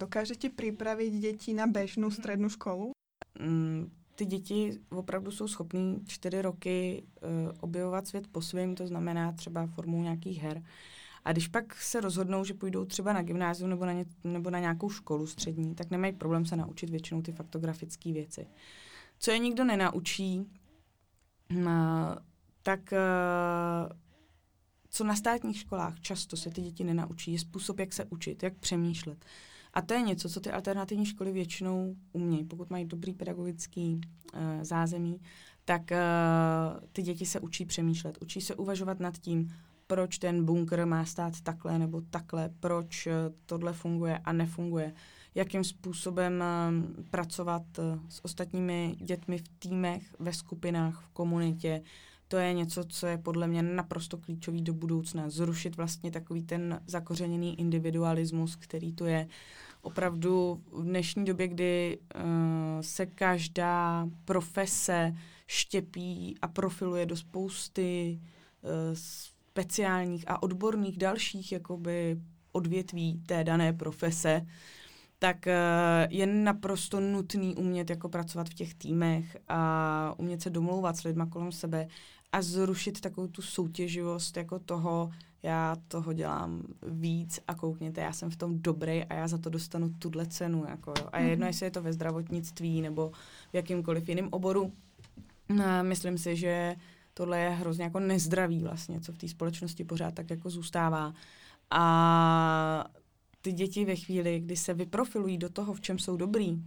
[0.00, 2.92] Dokážete připravit děti na běžnou střední školu?
[3.40, 9.32] Mm, ty děti opravdu jsou schopní čtyři roky uh, objevovat svět po svém, to znamená
[9.32, 10.62] třeba formou nějakých her.
[11.26, 14.58] A když pak se rozhodnou, že půjdou třeba na gymnázium nebo na, ně, nebo na
[14.58, 18.46] nějakou školu střední, tak nemají problém se naučit většinou ty faktografické věci.
[19.18, 20.46] Co je nikdo nenaučí,
[21.56, 21.64] uh,
[22.62, 23.96] tak uh,
[24.90, 28.58] co na státních školách často se ty děti nenaučí, je způsob, jak se učit, jak
[28.58, 29.24] přemýšlet.
[29.74, 32.44] A to je něco, co ty alternativní školy většinou umějí.
[32.44, 34.00] Pokud mají dobrý pedagogický
[34.34, 35.20] uh, zázemí,
[35.64, 38.18] tak uh, ty děti se učí přemýšlet.
[38.22, 39.48] Učí se uvažovat nad tím,
[39.86, 43.12] proč ten bunkr má stát takhle nebo takhle, proč uh,
[43.46, 44.92] tohle funguje a nefunguje,
[45.34, 46.44] jakým způsobem
[46.98, 51.82] uh, pracovat uh, s ostatními dětmi v týmech, ve skupinách, v komunitě,
[52.28, 55.30] to je něco, co je podle mě naprosto klíčový do budoucna.
[55.30, 59.28] Zrušit vlastně takový ten zakořeněný individualismus, který to je.
[59.82, 62.22] Opravdu v dnešní době, kdy uh,
[62.80, 68.20] se každá profese štěpí a profiluje do spousty
[68.62, 68.70] uh,
[69.56, 72.20] speciálních a odborných dalších jakoby
[72.52, 74.46] odvětví té dané profese,
[75.18, 75.52] tak uh,
[76.10, 81.26] je naprosto nutný umět jako pracovat v těch týmech a umět se domlouvat s lidma
[81.26, 81.88] kolem sebe
[82.32, 85.10] a zrušit takovou tu soutěživost jako toho,
[85.42, 89.50] já toho dělám víc a koukněte, já jsem v tom dobrý a já za to
[89.50, 90.64] dostanu tuhle cenu.
[90.68, 91.08] Jako, jo.
[91.12, 91.48] A jedno, mm-hmm.
[91.48, 93.12] jestli je to ve zdravotnictví nebo
[93.52, 94.72] v jakýmkoliv jiném oboru.
[95.64, 96.76] A myslím si, že
[97.18, 101.14] tohle je hrozně jako nezdravý vlastně, co v té společnosti pořád tak jako zůstává.
[101.70, 102.84] A
[103.40, 106.62] ty děti ve chvíli, kdy se vyprofilují do toho, v čem jsou dobrý,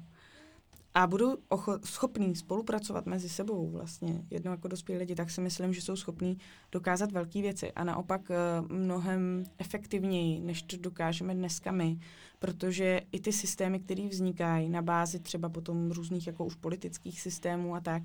[0.93, 5.73] a budou ocho- schopní spolupracovat mezi sebou vlastně, jednou jako dospělí lidi, tak si myslím,
[5.73, 6.37] že jsou schopní
[6.71, 11.99] dokázat velké věci a naopak uh, mnohem efektivněji, než to dokážeme dneska my,
[12.39, 17.75] protože i ty systémy, které vznikají na bázi třeba potom různých jako už politických systémů
[17.75, 18.03] a tak,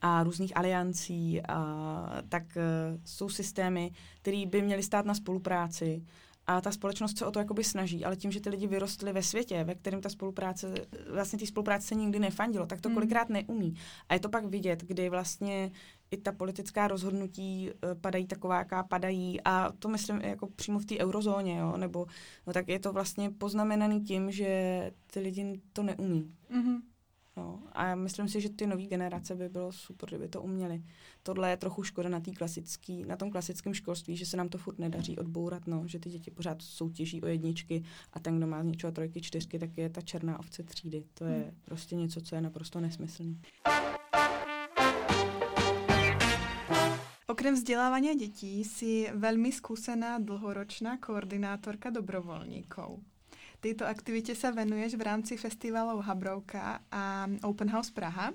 [0.00, 3.90] a různých aliancí, a, tak uh, jsou systémy,
[4.22, 6.02] které by měly stát na spolupráci
[6.46, 9.22] a ta společnost se o to jakoby snaží, ale tím, že ty lidi vyrostly ve
[9.22, 10.74] světě, ve kterém ta spolupráce,
[11.12, 12.94] vlastně ty spolupráce se nikdy nefandilo, tak to mm.
[12.94, 13.74] kolikrát neumí.
[14.08, 15.70] A je to pak vidět, kdy vlastně
[16.10, 20.84] i ta politická rozhodnutí uh, padají taková, jaká padají a to myslím jako přímo v
[20.84, 22.06] té eurozóně, jo, nebo
[22.46, 26.34] no tak je to vlastně poznamenaný tím, že ty lidi to neumí.
[26.50, 26.80] Mm-hmm.
[27.36, 30.82] No, a myslím si, že ty nové generace by bylo super, kdyby to uměli.
[31.22, 34.58] Tohle je trochu škoda na, tý klasický, na tom klasickém školství, že se nám to
[34.58, 38.62] furt nedaří odbourat, no, že ty děti pořád soutěží o jedničky a ten, kdo má
[38.62, 41.04] z něčeho trojky, čtyřky, tak je ta černá ovce třídy.
[41.14, 41.54] To je hmm.
[41.64, 43.34] prostě něco, co je naprosto nesmyslné.
[47.26, 53.02] Okrem vzdělávání dětí si velmi zkušená dlhoročná koordinátorka dobrovolníků.
[53.60, 58.32] Této aktivitě se venuješ v rámci festivalu Habrovka a Open House Praha.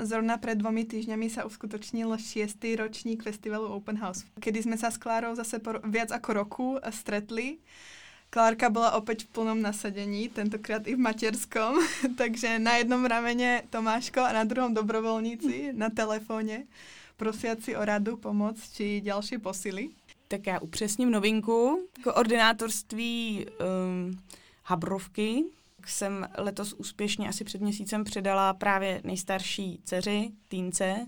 [0.00, 4.96] Zrovna před dvomi týždňami se uskutočnil šiestý ročník festivalu Open House, kedy jsme se s
[4.96, 7.58] Klárou zase po viac ako roku stretli.
[8.30, 11.78] Klárka byla opět v plnom nasadení, tentokrát i v materskom,
[12.16, 16.66] takže na jednom rameně Tomáško a na druhom dobrovolníci na telefóně
[17.16, 19.88] prosiaci o radu, pomoc či další posily.
[20.28, 21.88] Tak já upřesním novinku.
[22.02, 24.18] Koordinátorství um,
[24.70, 25.44] Habrovky.
[25.86, 31.06] Jsem letos úspěšně asi před měsícem předala právě nejstarší dceři, týnce,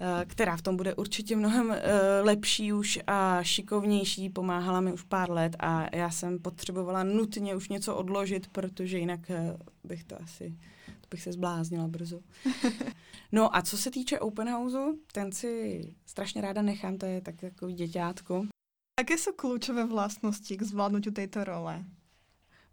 [0.00, 5.02] eh, která v tom bude určitě mnohem eh, lepší už a šikovnější, pomáhala mi už
[5.02, 10.22] pár let a já jsem potřebovala nutně už něco odložit, protože jinak eh, bych to
[10.22, 10.54] asi,
[10.86, 12.20] to bych se zbláznila brzo.
[13.34, 17.36] No a co se týče open houseu, ten si strašně ráda nechám, to je tak
[17.36, 18.46] takový děťátko.
[19.00, 21.84] Jaké jsou klíčové vlastnosti k zvládnutí této role?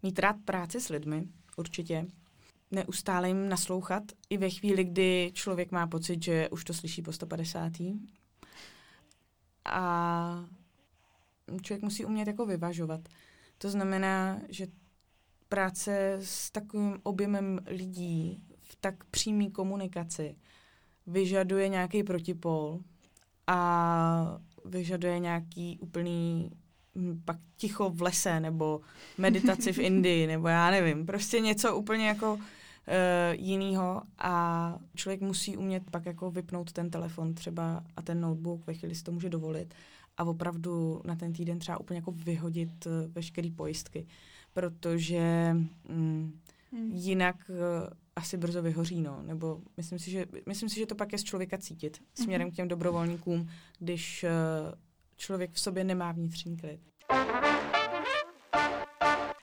[0.02, 2.06] Mít rád práci s lidmi, určitě.
[2.70, 7.12] Neustále jim naslouchat, i ve chvíli, kdy člověk má pocit, že už to slyší po
[7.12, 7.72] 150.
[9.64, 10.44] A
[11.62, 13.00] člověk musí umět jako vyvažovat.
[13.58, 14.66] To znamená, že
[15.48, 20.36] práce s takovým objemem lidí v tak přímé komunikaci
[21.06, 22.80] vyžaduje nějaký protipol
[23.46, 26.50] a vyžaduje nějaký úplný
[27.24, 28.80] pak ticho v lese, nebo
[29.18, 32.40] meditaci v Indii, nebo já nevím, prostě něco úplně jako uh,
[33.32, 38.74] jinýho a člověk musí umět pak jako vypnout ten telefon třeba a ten notebook ve
[38.74, 39.74] chvíli si to může dovolit
[40.16, 44.06] a opravdu na ten týden třeba úplně jako vyhodit uh, veškerý pojistky,
[44.52, 45.56] protože
[45.88, 46.40] um,
[46.72, 46.90] hmm.
[46.92, 47.56] jinak uh,
[48.16, 51.24] asi brzo vyhoří, no, nebo myslím si, že, myslím si, že to pak je z
[51.24, 52.52] člověka cítit směrem mhm.
[52.52, 53.48] k těm dobrovolníkům,
[53.78, 54.30] když uh,
[55.20, 56.80] člověk v sobě nemá vnitřní klid.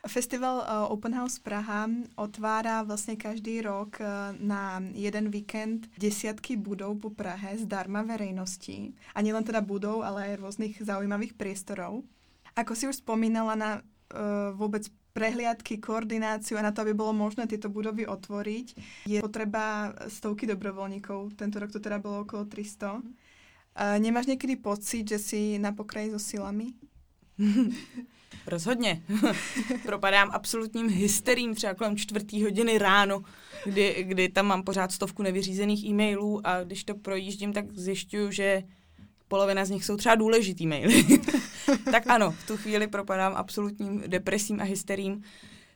[0.07, 4.05] Festival uh, Open House Praha otvárá vlastně každý rok uh,
[4.39, 8.93] na jeden víkend desítky budov po Prahe zdarma verejnosti.
[9.15, 12.07] A nielen teda budov, ale aj různých zaujímavých priestorov.
[12.55, 17.47] Ako si už spomínala na uh, vůbec prehliadky, koordináciu a na to, aby bylo možné
[17.47, 18.75] tyto budovy otvoriť,
[19.05, 21.29] je potřeba stovky dobrovolníků.
[21.35, 23.01] Tento rok to teda bylo okolo 300.
[23.77, 26.65] A nemáš někdy pocit, že jsi na pokraji so silami?
[28.47, 29.03] Rozhodně.
[29.85, 33.23] Propadám absolutním hysterím třeba kolem čtvrtý hodiny ráno,
[33.65, 38.63] kdy, kdy tam mám pořád stovku nevyřízených e-mailů a když to projíždím, tak zjišťuju, že
[39.27, 41.05] polovina z nich jsou třeba důležitý maily.
[41.91, 45.23] tak ano, v tu chvíli propadám absolutním depresím a hysterím,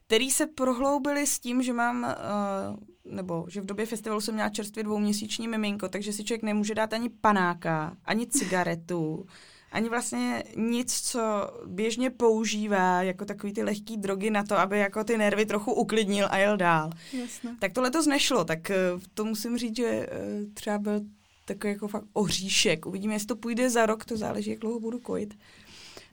[0.08, 2.78] který se prohloubily s tím, že mám uh,
[3.12, 6.94] nebo že v době festivalu jsem měla čerstvě dvouměsíční miminko, takže si člověk nemůže dát
[6.94, 9.26] ani panáka, ani cigaretu,
[9.72, 11.22] ani vlastně nic, co
[11.66, 16.28] běžně používá jako takový ty lehký drogy na to, aby jako ty nervy trochu uklidnil
[16.32, 16.90] a jel dál.
[17.14, 17.56] Jasne.
[17.60, 18.76] Tak tohle to znešlo, tak eh,
[19.14, 20.10] to musím říct, že eh,
[20.54, 21.02] třeba byl
[21.46, 22.86] takový jako fakt oříšek.
[22.86, 25.34] Uvidíme, jestli to půjde za rok, to záleží, jak dlouho budu kojit.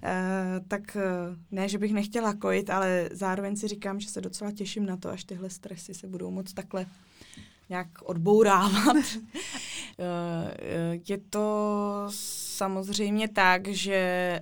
[0.02, 4.52] Uh, tak uh, ne, že bych nechtěla kojit, ale zároveň si říkám, že se docela
[4.52, 6.86] těším na to, až tyhle stresy se budou moc takhle
[7.68, 8.96] nějak odbourávat.
[8.96, 9.02] uh,
[11.08, 14.40] je to samozřejmě tak, že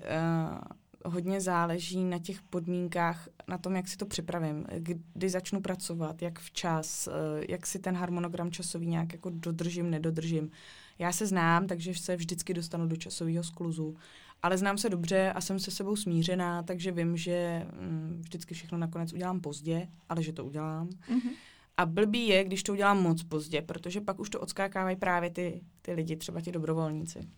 [1.04, 4.66] hodně záleží na těch podmínkách, na tom, jak si to připravím,
[5.14, 7.08] kdy začnu pracovat, jak včas,
[7.48, 10.50] jak si ten harmonogram časový nějak jako dodržím, nedodržím.
[10.98, 13.96] Já se znám, takže se vždycky dostanu do časového skluzu
[14.42, 18.78] ale znám se dobře a jsem se sebou smířená, takže vím, že mm, vždycky všechno
[18.78, 20.88] nakonec udělám pozdě, ale že to udělám.
[20.88, 21.30] Mm-hmm.
[21.76, 25.60] A blbý je, když to udělám moc pozdě, protože pak už to odskákávají právě ty,
[25.82, 27.28] ty lidi, třeba ti dobrovolníci.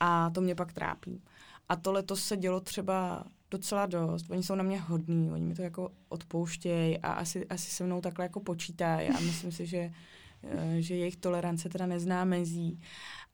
[0.00, 1.22] A to mě pak trápí.
[1.68, 4.30] A to letos se dělo třeba docela dost.
[4.30, 8.00] Oni jsou na mě hodní, oni mi to jako odpouštějí a asi, asi se mnou
[8.00, 9.92] takhle jako počítají a myslím si, že,
[10.42, 12.80] eh, že jejich tolerance teda nezná mezí.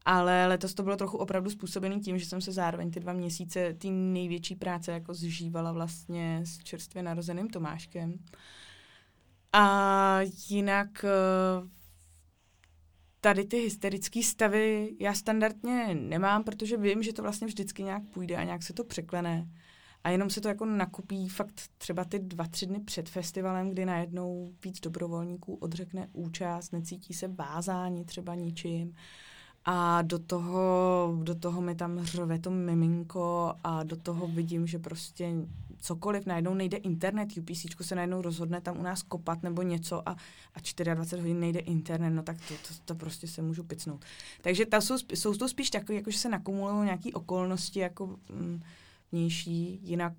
[0.04, 3.74] Ale letos to bylo trochu opravdu způsobený tím, že jsem se zároveň ty dva měsíce
[3.74, 8.18] ty největší práce jako zžívala vlastně s čerstvě narozeným Tomáškem.
[9.52, 11.68] A jinak eh,
[13.20, 18.36] tady ty hysterické stavy já standardně nemám, protože vím, že to vlastně vždycky nějak půjde
[18.36, 19.48] a nějak se to překlene.
[20.04, 23.84] A jenom se to jako nakupí fakt třeba ty dva, tři dny před festivalem, kdy
[23.84, 28.94] najednou víc dobrovolníků odřekne účast, necítí se vázáni třeba ničím.
[29.64, 34.78] A do toho, do toho mi tam řve to miminko a do toho vidím, že
[34.78, 35.32] prostě
[35.82, 40.16] cokoliv, najednou nejde internet, UPC se najednou rozhodne tam u nás kopat nebo něco a,
[40.54, 40.60] a
[40.94, 44.04] 24 hodin nejde internet, no tak to, to, to prostě se můžu picnout.
[44.40, 48.60] Takže ta jsou, jsou to spíš takové, jako že se nakumulují nějaké okolnosti jako mm,
[49.12, 50.14] vnější, jinak,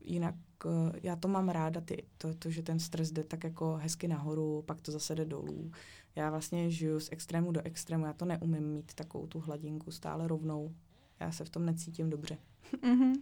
[0.00, 0.34] jinak
[0.64, 0.72] uh,
[1.02, 4.62] já to mám ráda, ty, to, to, že ten stres jde tak jako hezky nahoru,
[4.66, 5.70] pak to zase jde dolů
[6.16, 10.28] já vlastně žiju z extrému do extrému, já to neumím mít takovou tu hladinku stále
[10.28, 10.74] rovnou.
[11.20, 12.38] Já se v tom necítím dobře.
[12.72, 13.12] Mm-hmm.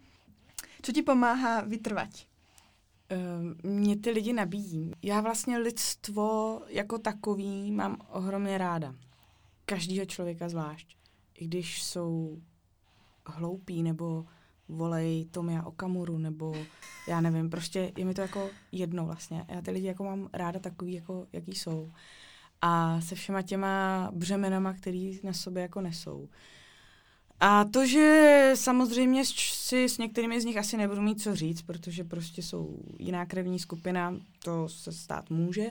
[0.83, 2.09] Co ti pomáhá vytrvat?
[3.13, 4.93] Uh, mě ty lidi nabíjí.
[5.03, 8.95] Já vlastně lidstvo jako takový mám ohromně ráda.
[9.65, 10.97] Každýho člověka zvlášť.
[11.35, 12.43] I když jsou
[13.27, 14.27] hloupí nebo
[14.69, 16.55] volej Tomia Okamuru, nebo
[17.09, 19.45] já nevím, prostě je mi to jako jedno vlastně.
[19.49, 21.93] Já ty lidi jako mám ráda takový, jako jaký jsou
[22.63, 26.29] a se všema těma břemenama, který na sobě jako nesou.
[27.41, 32.05] A to, že samozřejmě si s některými z nich asi nebudu mít co říct, protože
[32.05, 35.71] prostě jsou jiná krevní skupina, to se stát může,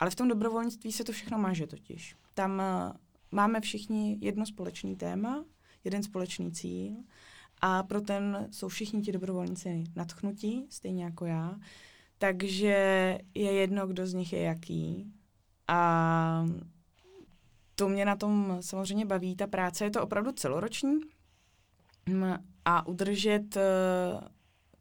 [0.00, 2.16] ale v tom dobrovolnictví se to všechno máže totiž.
[2.34, 2.96] Tam uh,
[3.32, 5.44] máme všichni jedno společný téma,
[5.84, 6.92] jeden společný cíl
[7.60, 11.58] a pro ten jsou všichni ti dobrovolníci nadchnutí, stejně jako já.
[12.18, 15.12] Takže je jedno, kdo z nich je jaký,
[15.68, 16.46] a
[17.74, 19.36] to mě na tom samozřejmě baví.
[19.36, 21.00] Ta práce je to opravdu celoroční
[22.64, 23.62] a udržet uh,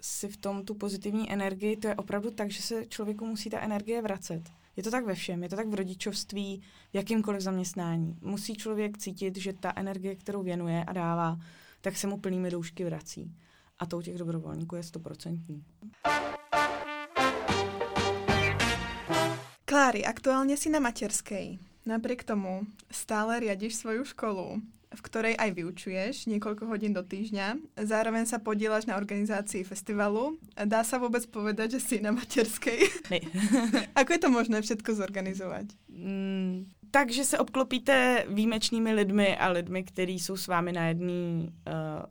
[0.01, 3.59] si v tom tu pozitivní energii, to je opravdu tak, že se člověku musí ta
[3.59, 4.41] energie vracet.
[4.75, 6.61] Je to tak ve všem, je to tak v rodičovství,
[6.91, 8.17] v jakýmkoliv zaměstnání.
[8.21, 11.38] Musí člověk cítit, že ta energie, kterou věnuje a dává,
[11.81, 13.36] tak se mu plnými doušky vrací.
[13.79, 15.63] A to u těch dobrovolníků je stoprocentní.
[19.74, 21.57] Klári, aktuálne si na materskej.
[21.89, 24.61] Napriek tomu stále riadiš svoju školu,
[24.93, 27.57] v ktorej aj vyučuješ niekoľko hodín do týždňa.
[27.82, 30.38] Zároveň sa podílaš na organizácii festivalu.
[30.53, 32.86] Dá sa vôbec povedať, že si na materskej?
[33.09, 33.26] Ne.
[33.97, 35.65] Ako je to možné všetko zorganizovat?
[35.89, 42.05] Mm, takže se obklopíte výjimečnými lidmi a lidmi, kteří jsou s vámi na jedné uh,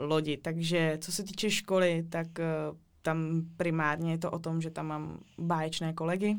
[0.00, 0.40] lodi.
[0.40, 4.86] Takže co se týče školy, tak uh, tam primárně je to o tom, že tam
[4.86, 6.36] mám báječné kolegy,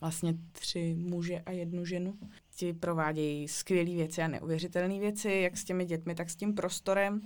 [0.00, 2.14] vlastně tři muže a jednu ženu.
[2.56, 7.20] Ti provádějí skvělé věci a neuvěřitelné věci, jak s těmi dětmi, tak s tím prostorem.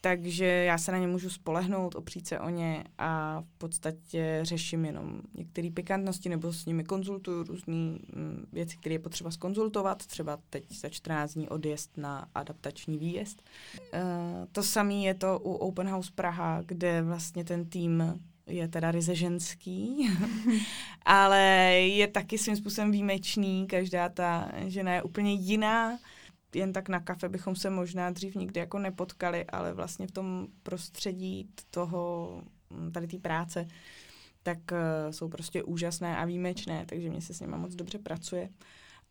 [0.00, 4.84] Takže já se na ně můžu spolehnout, opřít se o ně a v podstatě řeším
[4.84, 10.06] jenom některé pikantnosti nebo s nimi konzultuju různé mm, věci, které je potřeba skonzultovat.
[10.06, 13.42] Třeba teď za 14 dní odjezd na adaptační výjezd.
[13.80, 14.00] Uh,
[14.52, 19.14] to samé je to u Open House Praha, kde vlastně ten tým je teda ryze
[19.14, 20.10] ženský,
[21.04, 21.40] ale
[21.72, 23.66] je taky svým způsobem výjimečný.
[23.66, 25.98] Každá ta žena je úplně jiná.
[26.54, 30.46] Jen tak na kafe bychom se možná dřív nikdy jako nepotkali, ale vlastně v tom
[30.62, 32.42] prostředí toho,
[32.92, 33.66] tady té práce,
[34.42, 38.48] tak uh, jsou prostě úžasné a výjimečné, takže mě se s nimi moc dobře pracuje.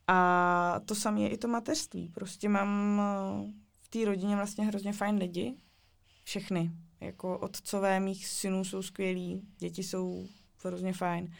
[0.07, 2.09] A to samé je i to mateřství.
[2.09, 5.55] Prostě mám uh, v té rodině vlastně hrozně fajn lidi.
[6.23, 6.71] Všechny.
[7.01, 10.27] Jako otcové mých synů jsou skvělí, děti jsou
[10.63, 11.33] hrozně fajn.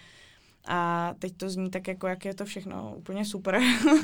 [0.68, 3.62] A teď to zní tak, jako jak je to všechno úplně super,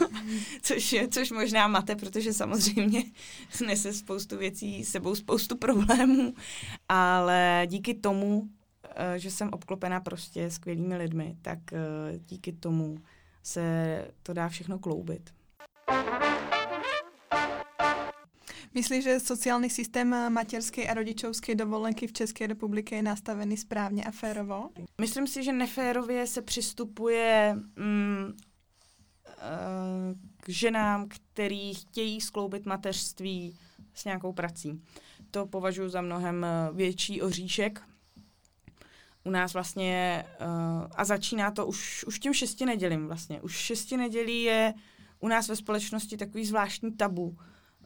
[0.61, 3.03] což, je, což možná máte, protože samozřejmě
[3.67, 6.33] nese spoustu věcí, sebou spoustu problémů,
[6.89, 8.49] ale díky tomu,
[8.95, 11.77] eh, že jsem obklopená prostě skvělými lidmi, tak eh,
[12.17, 12.97] díky tomu
[13.43, 15.33] se to dá všechno kloubit.
[18.73, 24.11] Myslíš, že sociální systém materské a rodičovské dovolenky v České republice je nastavený správně a
[24.11, 24.69] férovo?
[25.01, 28.33] Myslím si, že neférově se přistupuje mm,
[29.27, 29.41] eh,
[30.37, 33.57] k ženám, který chtějí skloubit mateřství
[33.93, 34.81] s nějakou prací.
[35.31, 37.81] To považuji za mnohem eh, větší oříšek.
[39.25, 43.41] U nás vlastně, uh, a začíná to už, už tím šesti nedělím vlastně.
[43.41, 44.73] Už šesti nedělí je
[45.19, 47.37] u nás ve společnosti takový zvláštní tabu.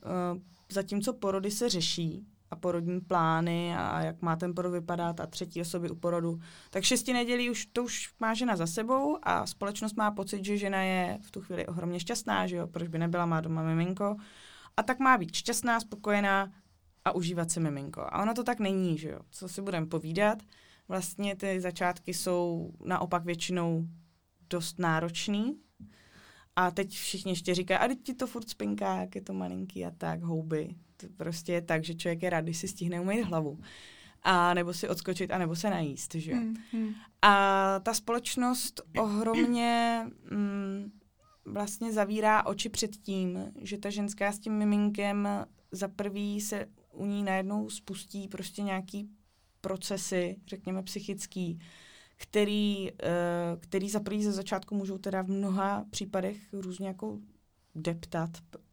[0.06, 0.42] Uh,
[0.72, 5.62] zatímco porody se řeší a porodní plány a jak má ten porod vypadat a třetí
[5.62, 6.40] osoby u porodu,
[6.70, 10.58] tak šesti nedělí už to už má žena za sebou a společnost má pocit, že
[10.58, 14.16] žena je v tu chvíli ohromně šťastná, že jo, proč by nebyla, má doma miminko.
[14.78, 16.52] A tak má být šťastná, spokojená
[17.06, 18.02] a užívat si miminko.
[18.02, 19.20] A ono to tak není, že jo.
[19.32, 20.38] Co si budeme povídat?
[20.88, 23.88] Vlastně ty začátky jsou naopak většinou
[24.50, 25.60] dost náročný,
[26.60, 29.86] a teď všichni ještě říkají, a teď ti to furt spinká, jak je to malinký
[29.86, 30.76] a tak, houby.
[30.98, 33.60] To prostě je tak, že člověk je rád, když si stihne umýt hlavu.
[34.24, 36.38] A nebo si odskočit, a nebo se najíst, že jo.
[36.38, 36.94] Mm, mm.
[37.22, 40.92] A ta společnost ohromně mm,
[41.46, 45.28] vlastně zavírá oči před tím, že ta ženská s tím miminkem
[45.72, 49.10] za prvý se u ní najednou spustí prostě nějaký
[49.62, 51.60] procesy, řekněme psychický,
[52.18, 57.18] který, eh, který za první ze začátku můžou teda v mnoha případech různě jako
[57.76, 58.30] deptat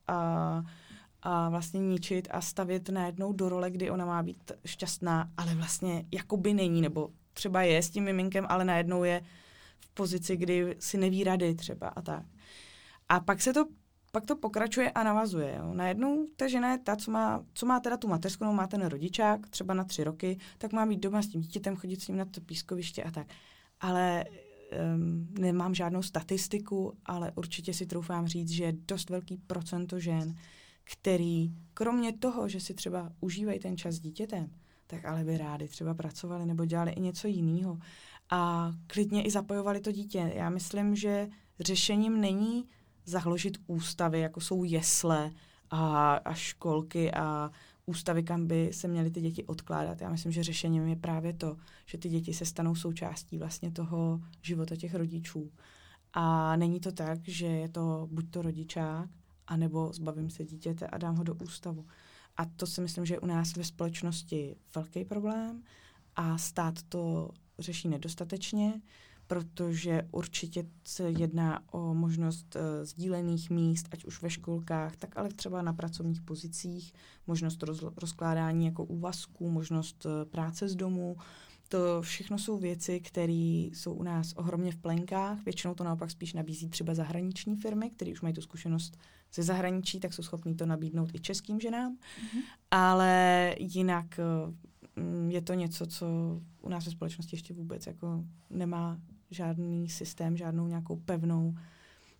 [0.06, 0.62] a,
[1.22, 6.04] a vlastně ničit a stavět najednou do role, kdy ona má být šťastná, ale vlastně
[6.12, 9.22] jakoby není, nebo třeba je s tím miminkem, ale najednou je
[9.80, 12.26] v pozici, kdy si neví rady třeba a tak.
[13.08, 13.66] A pak se to
[14.14, 15.54] pak to pokračuje a navazuje.
[15.58, 15.74] Jo.
[15.74, 19.48] Najednou ta žena je ta, co má, co má teda tu mateřskou, má ten rodičák,
[19.48, 22.24] třeba na tři roky, tak má být doma s tím dítětem, chodit s ním na
[22.24, 23.26] to pískoviště a tak.
[23.80, 24.24] Ale
[24.94, 30.34] um, nemám žádnou statistiku, ale určitě si troufám říct, že je dost velký procento žen,
[30.84, 34.50] který kromě toho, že si třeba užívají ten čas s dítětem,
[34.86, 37.78] tak ale by rádi třeba pracovali nebo dělali i něco jiného.
[38.30, 40.32] A klidně i zapojovali to dítě.
[40.34, 41.28] Já myslím, že
[41.60, 42.64] řešením není
[43.04, 45.30] zahložit ústavy, jako jsou jesle
[45.70, 47.50] a, a školky a
[47.86, 50.00] ústavy, kam by se měly ty děti odkládat.
[50.00, 54.20] Já myslím, že řešením je právě to, že ty děti se stanou součástí vlastně toho
[54.42, 55.50] života těch rodičů.
[56.12, 59.08] A není to tak, že je to buď to rodičák,
[59.46, 61.86] anebo zbavím se dítěte a dám ho do ústavu.
[62.36, 65.62] A to si myslím, že je u nás ve společnosti velký problém
[66.16, 68.80] a stát to řeší nedostatečně
[69.26, 75.28] protože určitě se jedná o možnost uh, sdílených míst, ať už ve školkách, tak ale
[75.28, 76.92] třeba na pracovních pozicích,
[77.26, 81.16] možnost roz, rozkládání jako úvazků, možnost uh, práce z domu.
[81.68, 85.44] To všechno jsou věci, které jsou u nás ohromně v plenkách.
[85.44, 88.98] Většinou to naopak spíš nabízí třeba zahraniční firmy, které už mají tu zkušenost
[89.34, 91.96] ze zahraničí, tak jsou schopní to nabídnout i českým ženám.
[91.96, 92.42] Mm-hmm.
[92.70, 94.54] Ale jinak uh,
[95.28, 96.06] je to něco, co
[96.60, 98.98] u nás ve společnosti ještě vůbec jako nemá
[99.30, 101.54] žádný systém, žádnou nějakou pevnou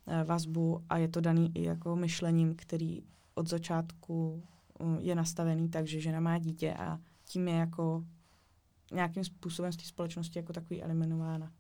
[0.07, 3.03] eh, vazbu a je to daný i jako myšlením, který
[3.35, 4.43] od začátku
[4.81, 8.05] eh, je nastavený tak, že žena má dítě a tím je jako
[8.93, 11.53] nějakým způsobem z té společnosti jako takový eliminována.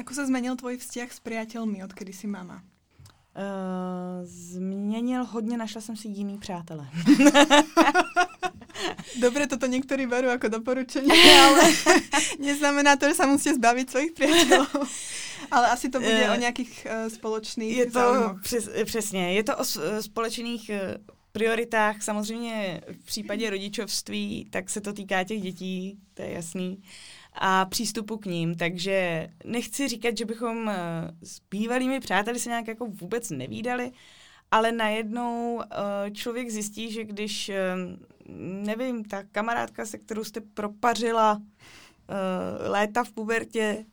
[0.00, 2.54] Ako se změnil tvůj vztah s přátelmi, odkedy jsi mama?
[2.54, 2.62] Uh,
[4.98, 6.88] změnil hodně, našla jsem si jiný přátelé.
[9.18, 11.10] Dobre, toto niektorí berú ako doporučenie,
[11.50, 11.62] ale
[12.46, 14.86] neznamená to, že sa musíte zbaviť svojich priateľov.
[15.50, 19.56] Ale asi to bude uh, o nějakých uh, společných Je to přes, přesně, je to
[19.56, 19.64] o
[20.00, 20.78] společných uh,
[21.32, 22.02] prioritách.
[22.02, 26.82] Samozřejmě v případě rodičovství, tak se to týká těch dětí, to je jasný.
[27.34, 30.70] A přístupu k ním, takže nechci říkat, že bychom
[31.22, 33.92] s bývalými přáteli se nějak jako vůbec nevídali,
[34.50, 35.62] ale najednou uh,
[36.12, 37.54] člověk zjistí, že když, uh,
[38.66, 41.42] nevím, ta kamarádka, se kterou jste propařila
[42.68, 43.84] léta v pubertě,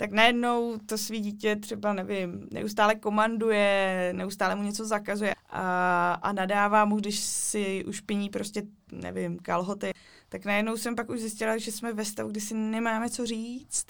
[0.00, 6.32] tak najednou to svý dítě třeba, nevím, neustále komanduje, neustále mu něco zakazuje a, a
[6.32, 9.92] nadává mu, když si ušpiní prostě, nevím, kalhoty.
[10.28, 13.86] Tak najednou jsem pak už zjistila, že jsme ve stavu, kdy si nemáme co říct.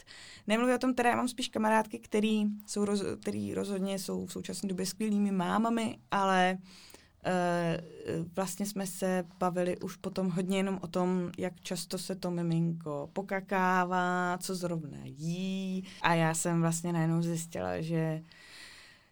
[0.46, 4.32] Nemluvím o tom, teda já mám spíš kamarádky, který, jsou roz, který rozhodně jsou v
[4.32, 6.89] současné době skvělými mámami, ale uh,
[8.36, 13.10] vlastně jsme se bavili už potom hodně jenom o tom, jak často se to miminko
[13.12, 15.84] pokakává, co zrovna jí.
[16.02, 18.22] A já jsem vlastně najednou zjistila, že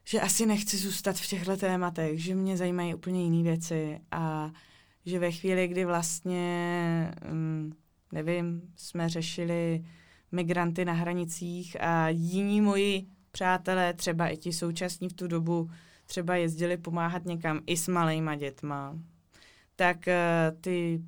[0.05, 4.53] že asi nechci zůstat v těchto tématech, že mě zajímají úplně jiné věci a
[5.07, 7.73] že ve chvíli, kdy vlastně, um,
[8.13, 9.85] nevím, jsme řešili
[10.33, 15.71] migranty na hranicích a jiní moji přátelé, třeba i ti současní v tu dobu,
[16.09, 18.99] třeba jezdili pomáhat někam i s malejma dětma,
[19.77, 21.01] tak uh, ty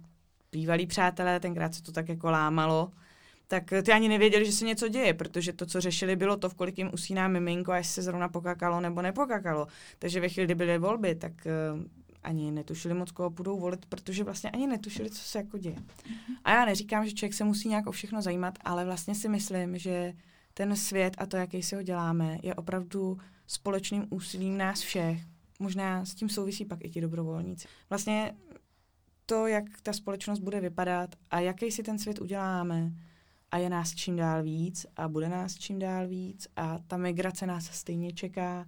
[0.52, 2.92] bývalí přátelé, tenkrát se to tak jako lámalo,
[3.48, 6.54] tak ty ani nevěděli, že se něco děje, protože to, co řešili, bylo to, v
[6.54, 9.66] kolik jim usíná miminko a jestli se zrovna pokakalo nebo nepokakalo.
[9.98, 11.32] Takže ve chvíli, kdy byly volby, tak
[11.74, 11.82] uh,
[12.22, 15.76] ani netušili moc, koho budou volit, protože vlastně ani netušili, co se jako děje.
[16.44, 19.78] A já neříkám, že člověk se musí nějak o všechno zajímat, ale vlastně si myslím,
[19.78, 20.12] že
[20.54, 23.18] ten svět a to, jaký si ho děláme, je opravdu
[23.50, 25.20] společným úsilím nás všech.
[25.58, 27.68] Možná s tím souvisí pak i ti dobrovolníci.
[27.90, 28.34] Vlastně
[29.26, 32.92] to, jak ta společnost bude vypadat a jaký si ten svět uděláme
[33.50, 37.46] a je nás čím dál víc a bude nás čím dál víc a ta migrace
[37.46, 38.66] nás stejně čeká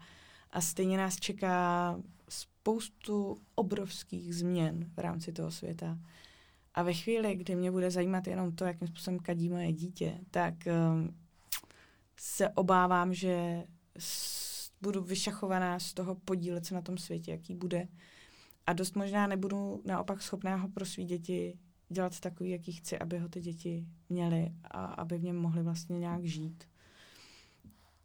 [0.50, 1.96] a stejně nás čeká
[2.28, 5.98] spoustu obrovských změn v rámci toho světa.
[6.74, 10.54] A ve chvíli, kdy mě bude zajímat jenom to, jakým způsobem kadí moje dítě, tak
[10.66, 11.14] um,
[12.16, 13.64] se obávám, že
[14.82, 17.88] budu vyšachovaná z toho podílet se na tom světě, jaký bude.
[18.66, 21.58] A dost možná nebudu naopak schopná ho pro svý děti
[21.88, 25.98] dělat takový, jaký chci, aby ho ty děti měly a aby v něm mohly vlastně
[25.98, 26.64] nějak žít.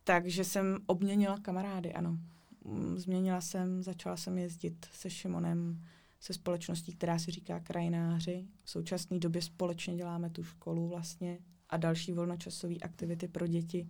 [0.04, 2.18] Takže jsem obměnila kamarády, ano.
[2.66, 5.84] Mm, změnila jsem, začala jsem jezdit se Šimonem,
[6.20, 8.48] se společností, která si říká krajináři.
[8.64, 13.90] V současné době společně děláme tu školu vlastně a další volnočasové aktivity pro děti.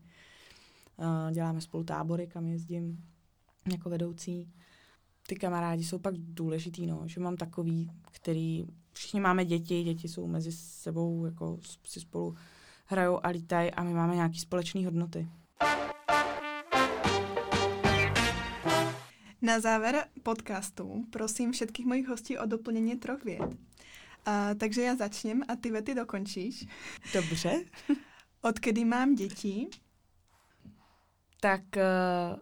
[1.31, 3.03] Děláme spolu tábory, kam jezdím
[3.71, 4.53] jako vedoucí.
[5.27, 10.27] Ty kamarádi jsou pak důležitý, no, že mám takový, který, všichni máme děti, děti jsou
[10.27, 12.35] mezi sebou, jako si spolu
[12.85, 15.27] hrajou a lítají a my máme nějaké společné hodnoty.
[19.41, 23.41] Na záver podcastu prosím všetkých mojich hostí o doplnění troch věd.
[23.41, 23.53] Uh,
[24.57, 26.65] takže já začnem a ty vety dokončíš.
[27.13, 27.63] Dobře.
[28.41, 29.67] Odkedy mám děti?
[31.39, 32.39] Tak uh,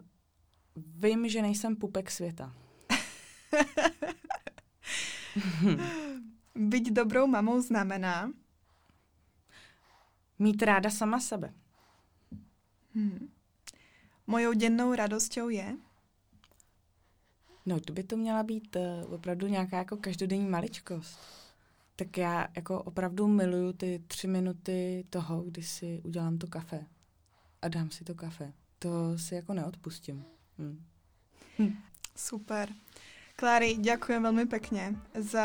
[0.76, 2.54] vím, že nejsem pupek světa.
[6.54, 8.32] Být dobrou mamou znamená?
[10.38, 11.54] Mít ráda sama sebe.
[12.94, 13.28] Hmm.
[14.26, 15.76] Mojou dennou radosťou je?
[17.66, 21.18] No, to by to měla být uh, opravdu nějaká jako každodenní maličkost.
[21.96, 26.86] Tak já jako opravdu miluju ty tři minuty toho, kdy si udělám to kafe
[27.62, 28.52] a dám si to kafe.
[28.86, 30.24] To si jako neodpustím.
[30.58, 30.84] Hm.
[31.58, 31.72] Hm.
[32.16, 32.68] Super.
[33.36, 35.44] Klári, ďakujem veľmi pekne za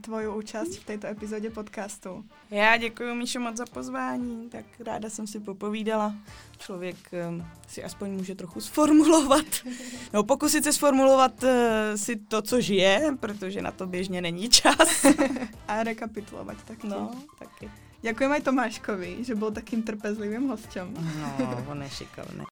[0.00, 2.24] tvoju účast v této epizodě podcastu.
[2.50, 6.14] Já děkuji Míšo moc za pozvání, tak ráda jsem si popovídala.
[6.58, 6.96] Člověk
[7.28, 9.46] um, si aspoň může trochu sformulovat,
[10.12, 11.50] no pokusit se sformulovat uh,
[11.96, 15.06] si to, co žije, protože na to běžně není čas.
[15.68, 16.88] A rekapitulovat taky.
[16.88, 17.70] No, taky.
[18.02, 20.94] Ďakujem aj Tomáškovi, že byl takým trpezlivým hostem.
[21.38, 22.44] No, on je šikovný.